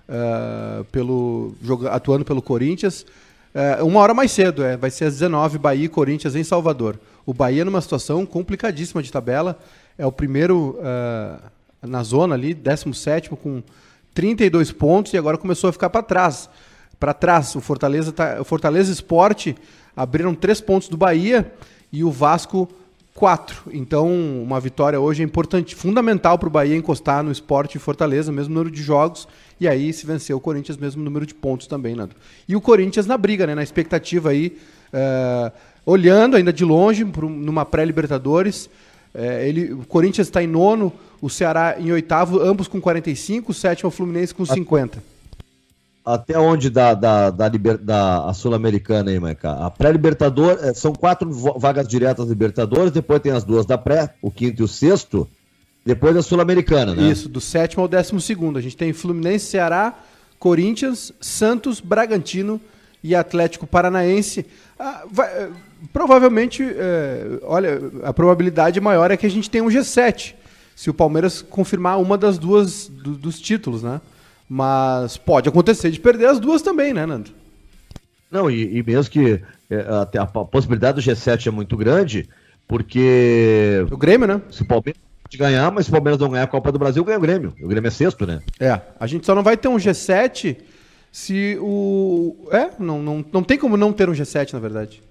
[0.09, 1.55] uh, pelo,
[1.91, 3.07] atuando pelo Corinthians.
[3.55, 6.99] Uh, uma hora mais cedo, é, vai ser às 19 Bahia e Corinthians em Salvador.
[7.25, 9.59] O Bahia numa situação complicadíssima de tabela,
[9.97, 11.41] é o primeiro uh,
[11.81, 13.63] na zona ali, 17 com
[14.13, 16.51] 32 pontos e agora começou a ficar para trás.
[16.99, 19.55] Para trás, o Fortaleza, tá, o Fortaleza Esporte
[19.97, 21.53] abriram três pontos do Bahia
[21.93, 22.69] e o Vasco
[23.15, 23.63] quatro.
[23.73, 24.09] Então,
[24.43, 28.71] uma vitória hoje é importante, fundamental para o Bahia encostar no esporte Fortaleza, mesmo número
[28.71, 29.29] de jogos,
[29.61, 32.15] e aí se vencer o Corinthians, mesmo número de pontos também, Nando.
[32.49, 34.57] E o Corinthians na briga, né, na expectativa aí,
[34.93, 35.53] uh,
[35.87, 38.67] olhando ainda de longe, pro, numa pré-Libertadores,
[39.15, 43.55] uh, ele, o Corinthians está em nono, o Ceará em oitavo, ambos com 45, o
[43.55, 45.03] sétimo o Fluminense com 50.
[46.05, 49.53] Até onde da, da, da, da Sul-Americana aí, Maica?
[49.53, 54.31] A pré-Libertadores, eh, são quatro vagas diretas Libertadores, depois tem as duas da pré, o
[54.31, 55.27] quinto e o sexto,
[55.85, 57.11] depois da Sul-Americana, né?
[57.11, 58.59] Isso, do sétimo ao décimo segundo.
[58.59, 59.95] A gente tem Fluminense, Ceará,
[60.39, 62.61] Corinthians, Santos, Bragantino
[63.03, 64.47] e Atlético Paranaense.
[64.79, 65.51] Ah, vai, eh,
[65.93, 70.35] provavelmente, é, olha, a probabilidade maior é que a gente tenha um G7,
[70.75, 74.01] se o Palmeiras confirmar uma das duas do, dos títulos, né?
[74.49, 77.31] Mas pode acontecer de perder as duas também, né, Nando?
[78.31, 82.29] Não, e, e mesmo que é, até a possibilidade do G7 é muito grande,
[82.67, 83.87] porque.
[83.91, 84.41] O Grêmio, né?
[84.51, 85.01] Se o Palmeiras
[85.33, 87.55] ganhar, mas se o Palmeiras não ganhar a Copa do Brasil, ganha o Grêmio.
[87.61, 88.41] O Grêmio é sexto, né?
[88.61, 88.81] É.
[88.99, 90.57] A gente só não vai ter um G7
[91.11, 92.49] se o.
[92.51, 95.03] É, não, não, não tem como não ter um G7, na verdade.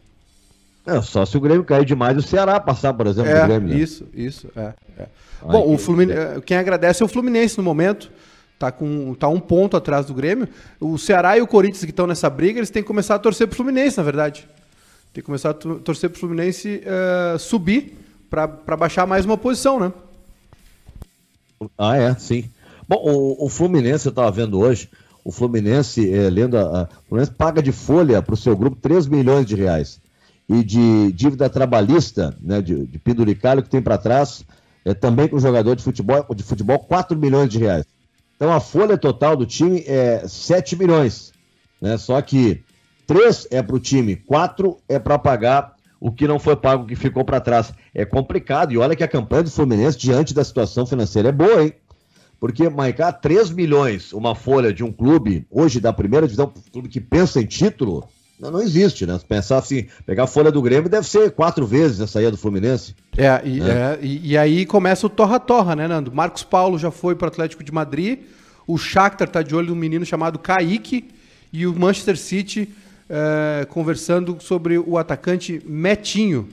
[0.85, 3.69] É, só se o Grêmio cair demais o Ceará passar, por exemplo, é, Grêmio.
[3.69, 3.79] Né?
[3.79, 4.47] Isso, isso.
[4.55, 5.05] É, é.
[5.41, 6.41] Bom, o Fluminense, é.
[6.41, 8.11] quem agradece é o Fluminense no momento.
[8.59, 10.47] Tá, com, tá um ponto atrás do Grêmio.
[10.79, 13.47] O Ceará e o Corinthians que estão nessa briga, eles têm que começar a torcer
[13.47, 14.47] pro Fluminense, na verdade.
[15.13, 18.02] Tem que começar a torcer pro Fluminense uh, subir
[18.33, 19.93] para baixar mais uma posição, né?
[21.77, 22.49] Ah, é, sim.
[22.87, 24.89] Bom, o, o Fluminense, eu estava vendo hoje,
[25.23, 28.75] o Fluminense, é, lendo a, a, o Fluminense paga de folha para o seu grupo
[28.81, 30.01] 3 milhões de reais.
[30.49, 34.43] E de dívida trabalhista, né, de, de penduricalho que tem para trás,
[34.83, 37.85] é, também com jogador de futebol, de futebol 4 milhões de reais.
[38.35, 41.31] Então a folha total do time é 7 milhões.
[41.79, 41.97] Né?
[41.99, 42.63] Só que
[43.05, 45.72] 3 é para o time, 4 é para pagar
[46.03, 47.73] o que não foi pago, o que ficou para trás.
[47.95, 48.73] É complicado.
[48.73, 51.71] E olha que a campanha do Fluminense, diante da situação financeira, é boa, hein?
[52.41, 56.89] Porque, Maicá, 3 milhões, uma folha de um clube, hoje da primeira divisão, um clube
[56.89, 58.03] que pensa em título,
[58.37, 59.17] não, não existe, né?
[59.17, 62.37] Se pensar assim, pegar a folha do Grêmio deve ser quatro vezes a saída do
[62.37, 62.93] Fluminense.
[63.17, 63.63] É, e, é.
[63.63, 66.11] é e, e, aí começa o torra-torra, né, Nando?
[66.11, 68.19] Marcos Paulo já foi para o Atlético de Madrid,
[68.67, 71.07] o Shakhtar tá de olho num menino chamado Kaique,
[71.53, 72.67] e o Manchester City
[73.13, 76.49] é, conversando sobre o atacante Metinho.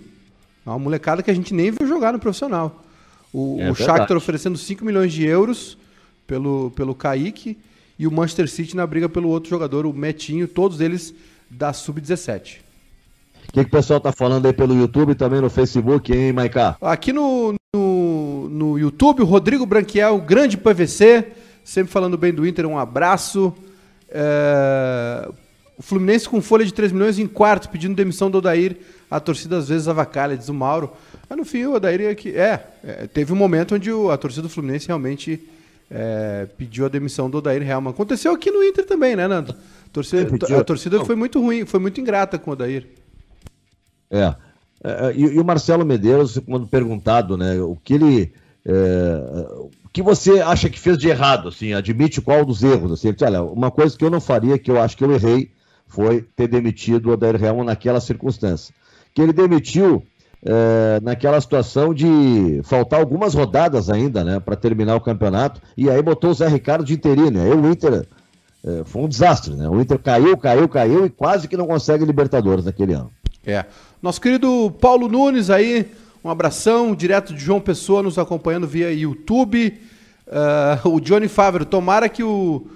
[0.67, 2.85] Uma molecada que a gente nem viu jogar no profissional.
[3.33, 5.79] O, é o Shakhtar oferecendo 5 milhões de euros
[6.27, 7.57] pelo, pelo Kaique
[7.99, 11.15] e o Manchester City na briga pelo outro jogador, o Metinho, todos eles
[11.49, 12.59] da Sub-17.
[13.49, 16.33] O que, que, o pessoal tá falando aí pelo YouTube e também no Facebook, hein,
[16.33, 16.77] Maiká?
[16.81, 21.33] Aqui no, no, no, YouTube, o Rodrigo Branquiel, grande PVC,
[21.65, 23.53] sempre falando bem do Inter, um abraço.
[24.11, 25.29] É...
[25.81, 28.77] O Fluminense com folha de 3 milhões em quarto, pedindo demissão do Odair.
[29.11, 30.93] A torcida às vezes avacalha, diz o Mauro.
[31.27, 32.37] Mas no fim o Odair é que.
[32.37, 35.43] É, é teve um momento onde o, a torcida do Fluminense realmente
[35.91, 37.93] é, pediu a demissão do Odair Helman.
[37.93, 39.53] Aconteceu aqui no Inter também, né, Nando?
[39.53, 42.87] A torcida, a torcida foi muito ruim, foi muito ingrata com o Odair.
[44.11, 44.35] É.
[44.85, 48.35] é, é e, e, o Marcelo Medeiros, quando perguntado, né, o que ele.
[48.67, 48.73] É,
[49.83, 53.17] o que você acha que fez de errado, assim, admite qual dos erros, assim, ele
[53.17, 55.51] disse, olha, uma coisa que eu não faria, que eu acho que eu errei,
[55.91, 58.75] foi ter demitido o Odair Helman naquela circunstância.
[59.13, 60.03] Que ele demitiu
[60.43, 66.01] é, naquela situação de faltar algumas rodadas ainda, né, para terminar o campeonato, e aí
[66.01, 67.43] botou o Zé Ricardo de interino.
[67.43, 68.07] Aí o Inter
[68.65, 69.69] é, foi um desastre, né?
[69.69, 73.11] O Inter caiu, caiu, caiu e quase que não consegue Libertadores naquele ano.
[73.45, 73.65] É.
[74.03, 75.91] Nosso querido Paulo Nunes aí,
[76.23, 79.79] um abração, direto de João Pessoa, nos acompanhando via YouTube.
[80.27, 82.67] Uh, o Johnny Favre, tomara que o,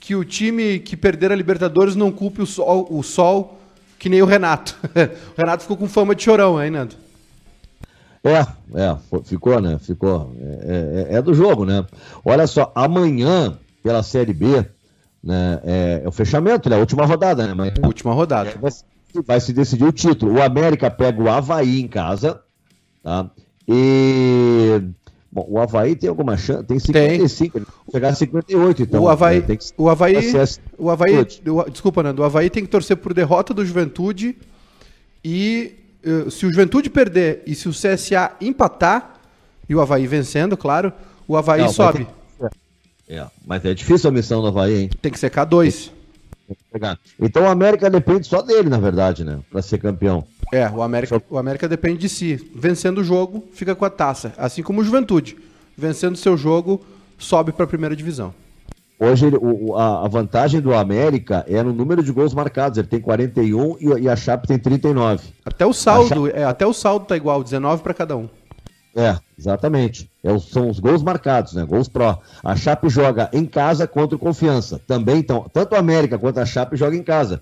[0.00, 3.60] que o time que perder a Libertadores não culpe o sol, o sol
[3.98, 4.76] que nem o Renato.
[5.36, 6.96] o Renato ficou com fama de chorão aí, Nando.
[8.24, 9.78] É, é, ficou, né?
[9.78, 10.34] Ficou.
[10.40, 11.84] É, é, é, do jogo, né?
[12.24, 14.64] Olha só, amanhã, pela Série B,
[15.22, 16.76] né, é, é o fechamento, né?
[16.76, 17.52] A última rodada, né?
[17.52, 18.54] Amanhã, última rodada.
[18.60, 18.70] Vai,
[19.26, 20.34] vai, se decidir o título.
[20.34, 22.40] O América pega o Havaí em casa,
[23.02, 23.30] tá?
[23.68, 24.82] E.
[25.32, 26.64] Bom, o Havaí tem alguma chance?
[26.64, 27.66] Tem 55, tem.
[27.92, 29.02] chegar a 58, então.
[29.04, 29.40] O Havaí.
[29.40, 29.64] Né, tem que...
[29.76, 30.16] O Havaí.
[30.76, 31.18] O Havaí.
[31.18, 32.22] O, desculpa, Nando.
[32.22, 34.36] O Havaí tem que torcer por derrota do Juventude
[35.24, 39.20] e eh, se o Juventude perder e se o CSA empatar,
[39.68, 40.92] e o Havaí vencendo, claro,
[41.28, 42.06] o Havaí Não, sobe.
[43.08, 44.90] É, mas é difícil a missão do Havaí, hein?
[45.00, 45.90] Tem que ser K2.
[47.20, 49.38] Então o América depende só dele, na verdade, né?
[49.50, 50.24] Pra ser campeão.
[50.52, 52.50] É, o América, o América depende de si.
[52.54, 54.32] Vencendo o jogo, fica com a taça.
[54.36, 55.36] Assim como o Juventude.
[55.76, 56.84] Vencendo seu jogo,
[57.18, 58.34] sobe para a primeira divisão.
[58.98, 62.76] Hoje o, a, vantagem do América é no número de gols marcados.
[62.76, 65.26] Ele tem 41 e, e a Chape tem 39.
[65.42, 66.38] Até o saldo, Chape...
[66.38, 68.28] é, até o saldo tá igual, 19 para cada um.
[68.94, 70.10] É, exatamente.
[70.22, 71.64] É, são os gols marcados, né?
[71.64, 72.20] Gols pró.
[72.44, 74.78] A Chape joga em casa contra o Confiança.
[74.86, 77.40] Também, então, tanto a América quanto a Chape joga em casa.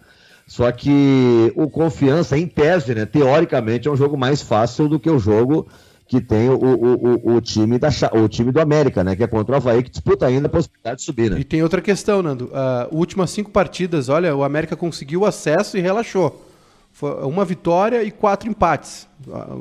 [0.49, 3.05] Só que o Confiança, em tese, né?
[3.05, 5.68] Teoricamente, é um jogo mais fácil do que o jogo
[6.07, 9.14] que tem o, o, o, o time, da, o time do América, né?
[9.14, 11.38] Que é contra o Havaí, que disputa ainda a possibilidade de subir, né?
[11.38, 12.46] E tem outra questão, Nando.
[12.46, 16.46] Uh, últimas cinco partidas, olha, o América conseguiu acesso e relaxou.
[16.92, 19.07] Foi uma vitória e quatro empates.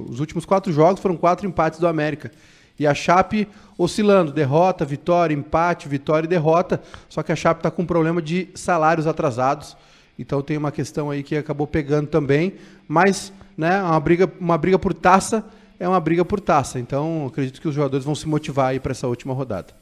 [0.10, 2.32] Os últimos quatro jogos foram quatro empates do América.
[2.80, 3.46] E a Chape
[3.78, 6.82] oscilando, derrota, vitória, empate, vitória e derrota.
[7.10, 9.76] Só que a Chape está com um problema de salários atrasados.
[10.18, 12.56] Então tem uma questão aí que acabou pegando também.
[12.88, 15.46] Mas, né, uma briga, uma briga por taça
[15.80, 16.80] é uma briga por taça.
[16.80, 19.74] Então acredito que os jogadores vão se motivar aí para essa última rodada.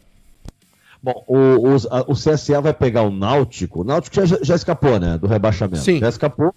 [1.02, 3.82] Bom, o, o, a, o CSA vai pegar o Náutico.
[3.82, 5.18] O Náutico já, já escapou, né?
[5.18, 5.84] Do rebaixamento.
[5.84, 6.00] Sim.
[6.00, 6.54] Já escapou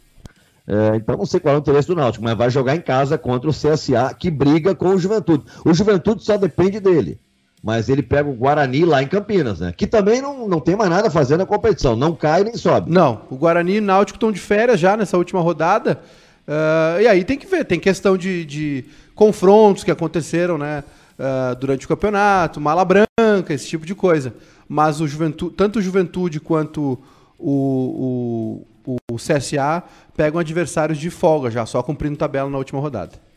[0.66, 3.16] É, então não sei qual é o interesse do Náutico, mas vai jogar em casa
[3.18, 5.44] contra o CSA, que briga com o Juventude.
[5.64, 7.20] O Juventude só depende dele.
[7.62, 9.74] Mas ele pega o Guarani lá em Campinas, né?
[9.76, 11.96] Que também não, não tem mais nada a fazer na competição.
[11.96, 12.90] Não cai nem sobe.
[12.90, 16.00] Não, o Guarani e o Náutico estão de férias já nessa última rodada.
[16.46, 18.84] Uh, e aí tem que ver, tem questão de, de
[19.14, 20.84] confrontos que aconteceram, né?
[21.18, 24.32] Uh, durante o campeonato, mala branca, esse tipo de coisa.
[24.68, 26.98] Mas o Juventude, tanto o Juventude quanto
[27.36, 29.82] o, o, o CSA
[30.16, 33.27] pegam adversários de folga já, só cumprindo tabela na última rodada.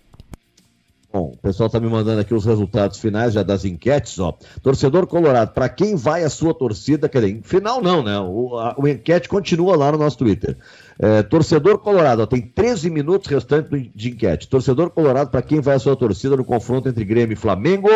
[1.12, 4.38] Bom, o pessoal está me mandando aqui os resultados finais já das enquetes, ó.
[4.62, 7.09] Torcedor Colorado, para quem vai a sua torcida?
[7.09, 8.18] Quer dizer, final não, né?
[8.20, 10.57] O, a, o enquete continua lá no nosso Twitter.
[10.97, 14.47] É, torcedor Colorado, ó, tem 13 minutos restantes de enquete.
[14.47, 17.89] Torcedor Colorado, para quem vai a sua torcida no confronto entre Grêmio e Flamengo?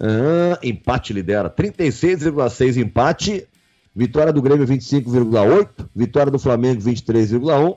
[0.00, 3.46] Ah, empate lidera, 36,6 empate.
[3.94, 7.76] Vitória do Grêmio 25,8, vitória do Flamengo 23,1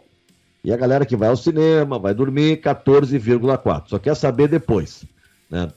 [0.65, 3.83] e a galera que vai ao cinema, vai dormir, 14,4.
[3.87, 5.05] Só quer saber depois.
[5.47, 5.71] Né?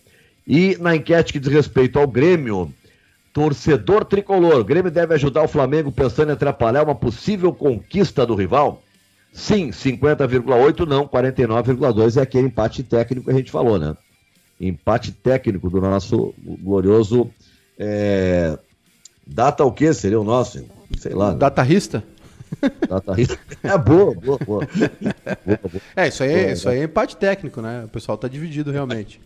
[0.47, 2.73] E na enquete que diz respeito ao Grêmio,
[3.35, 8.83] torcedor tricolor, Grêmio deve ajudar o Flamengo pensando em atrapalhar uma possível conquista do rival?
[9.31, 13.95] Sim, 50,8, não, 49,2 é aquele empate técnico que a gente falou, né?
[14.59, 17.31] Empate técnico do nosso glorioso.
[17.79, 18.59] É...
[19.27, 20.65] Data o que seria o nosso?
[20.97, 21.33] Sei lá.
[21.33, 21.39] Né?
[21.39, 22.03] Datarista?
[23.63, 24.69] É boa, boa, boa.
[25.95, 27.85] É, isso aí, é, isso aí é empate técnico, né?
[27.85, 29.21] O pessoal tá dividido realmente.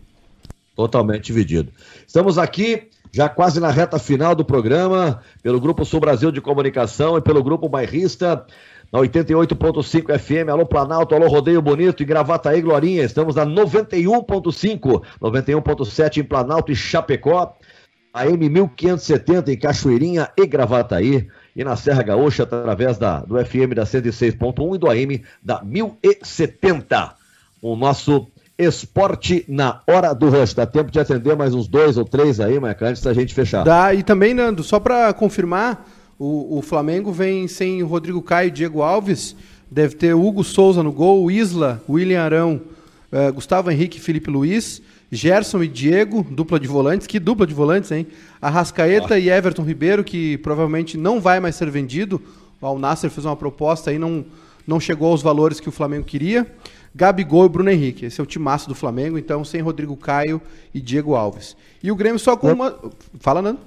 [0.75, 1.71] Totalmente dividido.
[2.05, 7.15] Estamos aqui já quase na reta final do programa, pelo Grupo Sul Brasil de Comunicação
[7.15, 8.43] e pelo Grupo Bairrista,
[8.91, 16.17] na 88.5 FM, alô Planalto, alô Rodeio Bonito e Gravataí Glorinha, estamos na 91.5, 91.7
[16.17, 17.55] em Planalto e Chapecó,
[18.11, 23.83] AM 1570 em Cachoeirinha e Gravataí, e na Serra Gaúcha através da, do FM da
[23.83, 27.15] 106.1 e do AM da 1070.
[27.61, 28.27] O nosso
[28.57, 30.53] esporte na hora do rush.
[30.53, 33.63] Dá tempo de atender mais uns dois ou três aí, Maicon, antes da gente fechar.
[33.63, 35.87] Dá, e também, Nando, só para confirmar,
[36.19, 39.35] o, o, Flamengo vem sem Rodrigo Caio e Diego Alves.
[39.69, 42.61] Deve ter Hugo Souza no gol, Isla, William Arão,
[43.11, 44.81] uh, Gustavo Henrique e Felipe Luiz.
[45.13, 47.05] Gerson e Diego, dupla de volantes.
[47.05, 48.07] Que dupla de volantes, hein?
[48.41, 49.19] Arrascaeta ah.
[49.19, 52.21] e Everton Ribeiro, que provavelmente não vai mais ser vendido.
[52.59, 54.25] O Al Nasser fez uma proposta e não,
[54.65, 56.47] não chegou aos valores que o Flamengo queria.
[56.95, 58.05] Gabigol e Bruno Henrique.
[58.05, 60.41] Esse é o timaço do Flamengo, então sem Rodrigo Caio
[60.73, 61.55] e Diego Alves.
[61.81, 62.75] E o Grêmio só com uma.
[63.19, 63.59] Fala, Nando.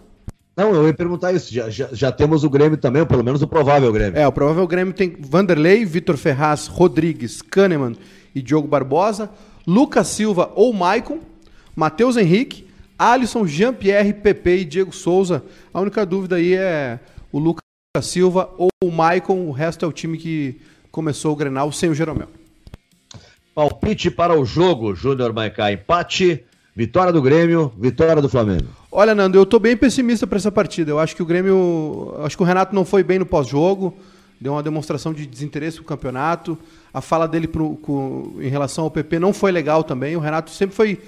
[0.56, 1.52] Não, eu ia perguntar isso.
[1.52, 4.18] Já, já, já, temos o Grêmio também, ou pelo menos o provável Grêmio.
[4.18, 7.94] É, o provável Grêmio tem Vanderlei, Vitor Ferraz, Rodrigues, Kahneman
[8.34, 9.28] e Diogo Barbosa,
[9.66, 11.18] Lucas Silva ou Maicon,
[11.76, 12.66] Matheus Henrique,
[12.98, 15.44] Alisson, Jean-Pierre, Pepe e Diego Souza.
[15.74, 16.98] A única dúvida aí é
[17.30, 17.60] o Lucas
[18.00, 19.46] Silva ou o Maicon.
[19.46, 20.58] O resto é o time que
[20.90, 22.28] começou o Grenal sem o Jeromel.
[23.54, 25.70] Palpite para o jogo, Júnior Maicá.
[25.70, 26.42] Empate,
[26.74, 28.68] vitória do Grêmio, vitória do Flamengo.
[28.90, 30.90] Olha, Nando, eu estou bem pessimista para essa partida.
[30.90, 32.14] Eu acho que o Grêmio.
[32.24, 33.94] Acho que o Renato não foi bem no pós-jogo.
[34.40, 36.56] Deu uma demonstração de desinteresse no campeonato.
[36.92, 40.16] A fala dele pro, com, em relação ao PP não foi legal também.
[40.16, 40.98] O Renato sempre foi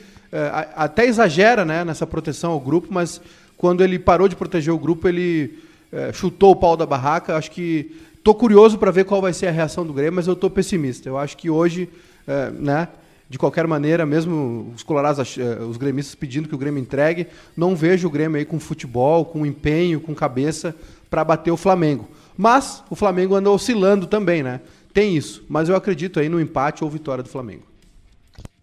[0.74, 3.20] até exagera né, nessa proteção ao grupo, mas
[3.56, 5.58] quando ele parou de proteger o grupo, ele
[5.92, 7.36] é, chutou o pau da barraca.
[7.36, 10.34] Acho que estou curioso para ver qual vai ser a reação do Grêmio, mas eu
[10.34, 11.08] estou pessimista.
[11.08, 11.88] Eu acho que hoje,
[12.26, 12.88] é, né,
[13.28, 17.26] de qualquer maneira, mesmo os colorados, é, os gremistas pedindo que o Grêmio entregue,
[17.56, 20.74] não vejo o Grêmio aí com futebol, com empenho, com cabeça
[21.10, 22.08] para bater o Flamengo.
[22.36, 24.60] Mas o Flamengo anda oscilando também, né?
[24.94, 27.67] Tem isso, mas eu acredito aí no empate ou vitória do Flamengo.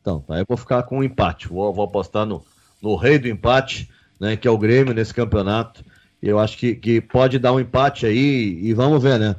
[0.06, 1.48] Então, aí eu vou ficar com um empate.
[1.48, 2.44] Vou, vou apostar no,
[2.80, 3.90] no rei do empate,
[4.20, 4.38] né?
[4.38, 5.84] Que é o Grêmio nesse campeonato.
[6.22, 9.36] Eu acho que, que pode dar um empate aí e vamos ver, né?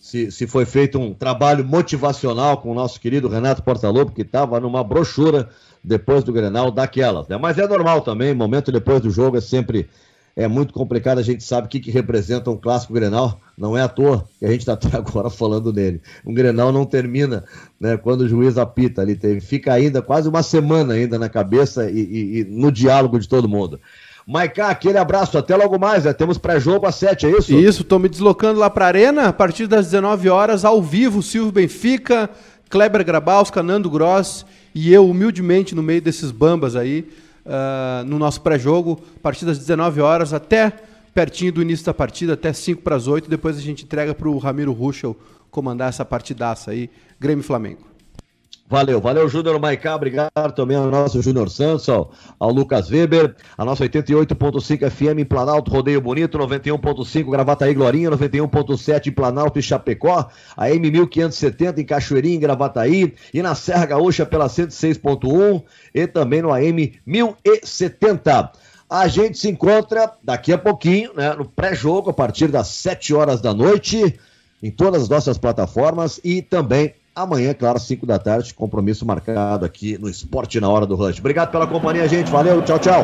[0.00, 4.58] Se, se foi feito um trabalho motivacional com o nosso querido Renato Portaluppi, que estava
[4.58, 5.50] numa brochura
[5.84, 7.36] depois do Grenal daquelas, né?
[7.36, 9.88] Mas é normal também, momento depois do jogo é sempre
[10.34, 13.82] é muito complicado, a gente sabe o que, que representa um clássico Grenal, não é
[13.82, 16.00] à toa que a gente está até agora falando nele.
[16.24, 17.44] Um Grenal não termina
[17.78, 21.90] né, quando o juiz apita ali, tem, fica ainda quase uma semana ainda na cabeça
[21.90, 23.80] e, e, e no diálogo de todo mundo.
[24.26, 26.12] Maiká, aquele abraço, até logo mais, né?
[26.12, 27.54] temos pré-jogo às 7, é isso?
[27.54, 31.22] Isso, estou me deslocando lá para a Arena, a partir das 19 horas, ao vivo,
[31.22, 32.28] Silvio Benfica,
[32.68, 34.44] Kleber Grabauskas, Nando Gross
[34.74, 37.08] e eu, humildemente, no meio desses bambas aí,
[37.46, 40.74] uh, no nosso pré-jogo, a partir das 19 horas até
[41.14, 43.28] pertinho do início da partida, até 5 para as 8.
[43.28, 45.16] Depois a gente entrega para o Ramiro Ruschel
[45.50, 47.88] comandar essa partidaça aí, Grêmio Flamengo.
[48.70, 53.64] Valeu, valeu, Júnior Maicá, obrigado também ao nosso Júnior Santos, ao, ao, Lucas Weber, a
[53.64, 60.28] nossa 88.5 FM em Planalto, Rodeio Bonito, 91.5 Gravataí Glorinha, 91.7 em Planalto e Chapecó,
[60.54, 65.62] a M1570 em Cachoeirinha, em Gravataí, e na Serra Gaúcha pela 106.1
[65.94, 68.52] e também no AM 1070.
[68.90, 73.40] A gente se encontra daqui a pouquinho, né, no pré-jogo, a partir das 7 horas
[73.40, 74.18] da noite,
[74.62, 79.98] em todas as nossas plataformas e também Amanhã, claro, 5 da tarde, compromisso marcado aqui
[79.98, 81.18] no Esporte na Hora do Rush.
[81.18, 82.30] Obrigado pela companhia, gente.
[82.30, 83.02] Valeu, tchau, tchau.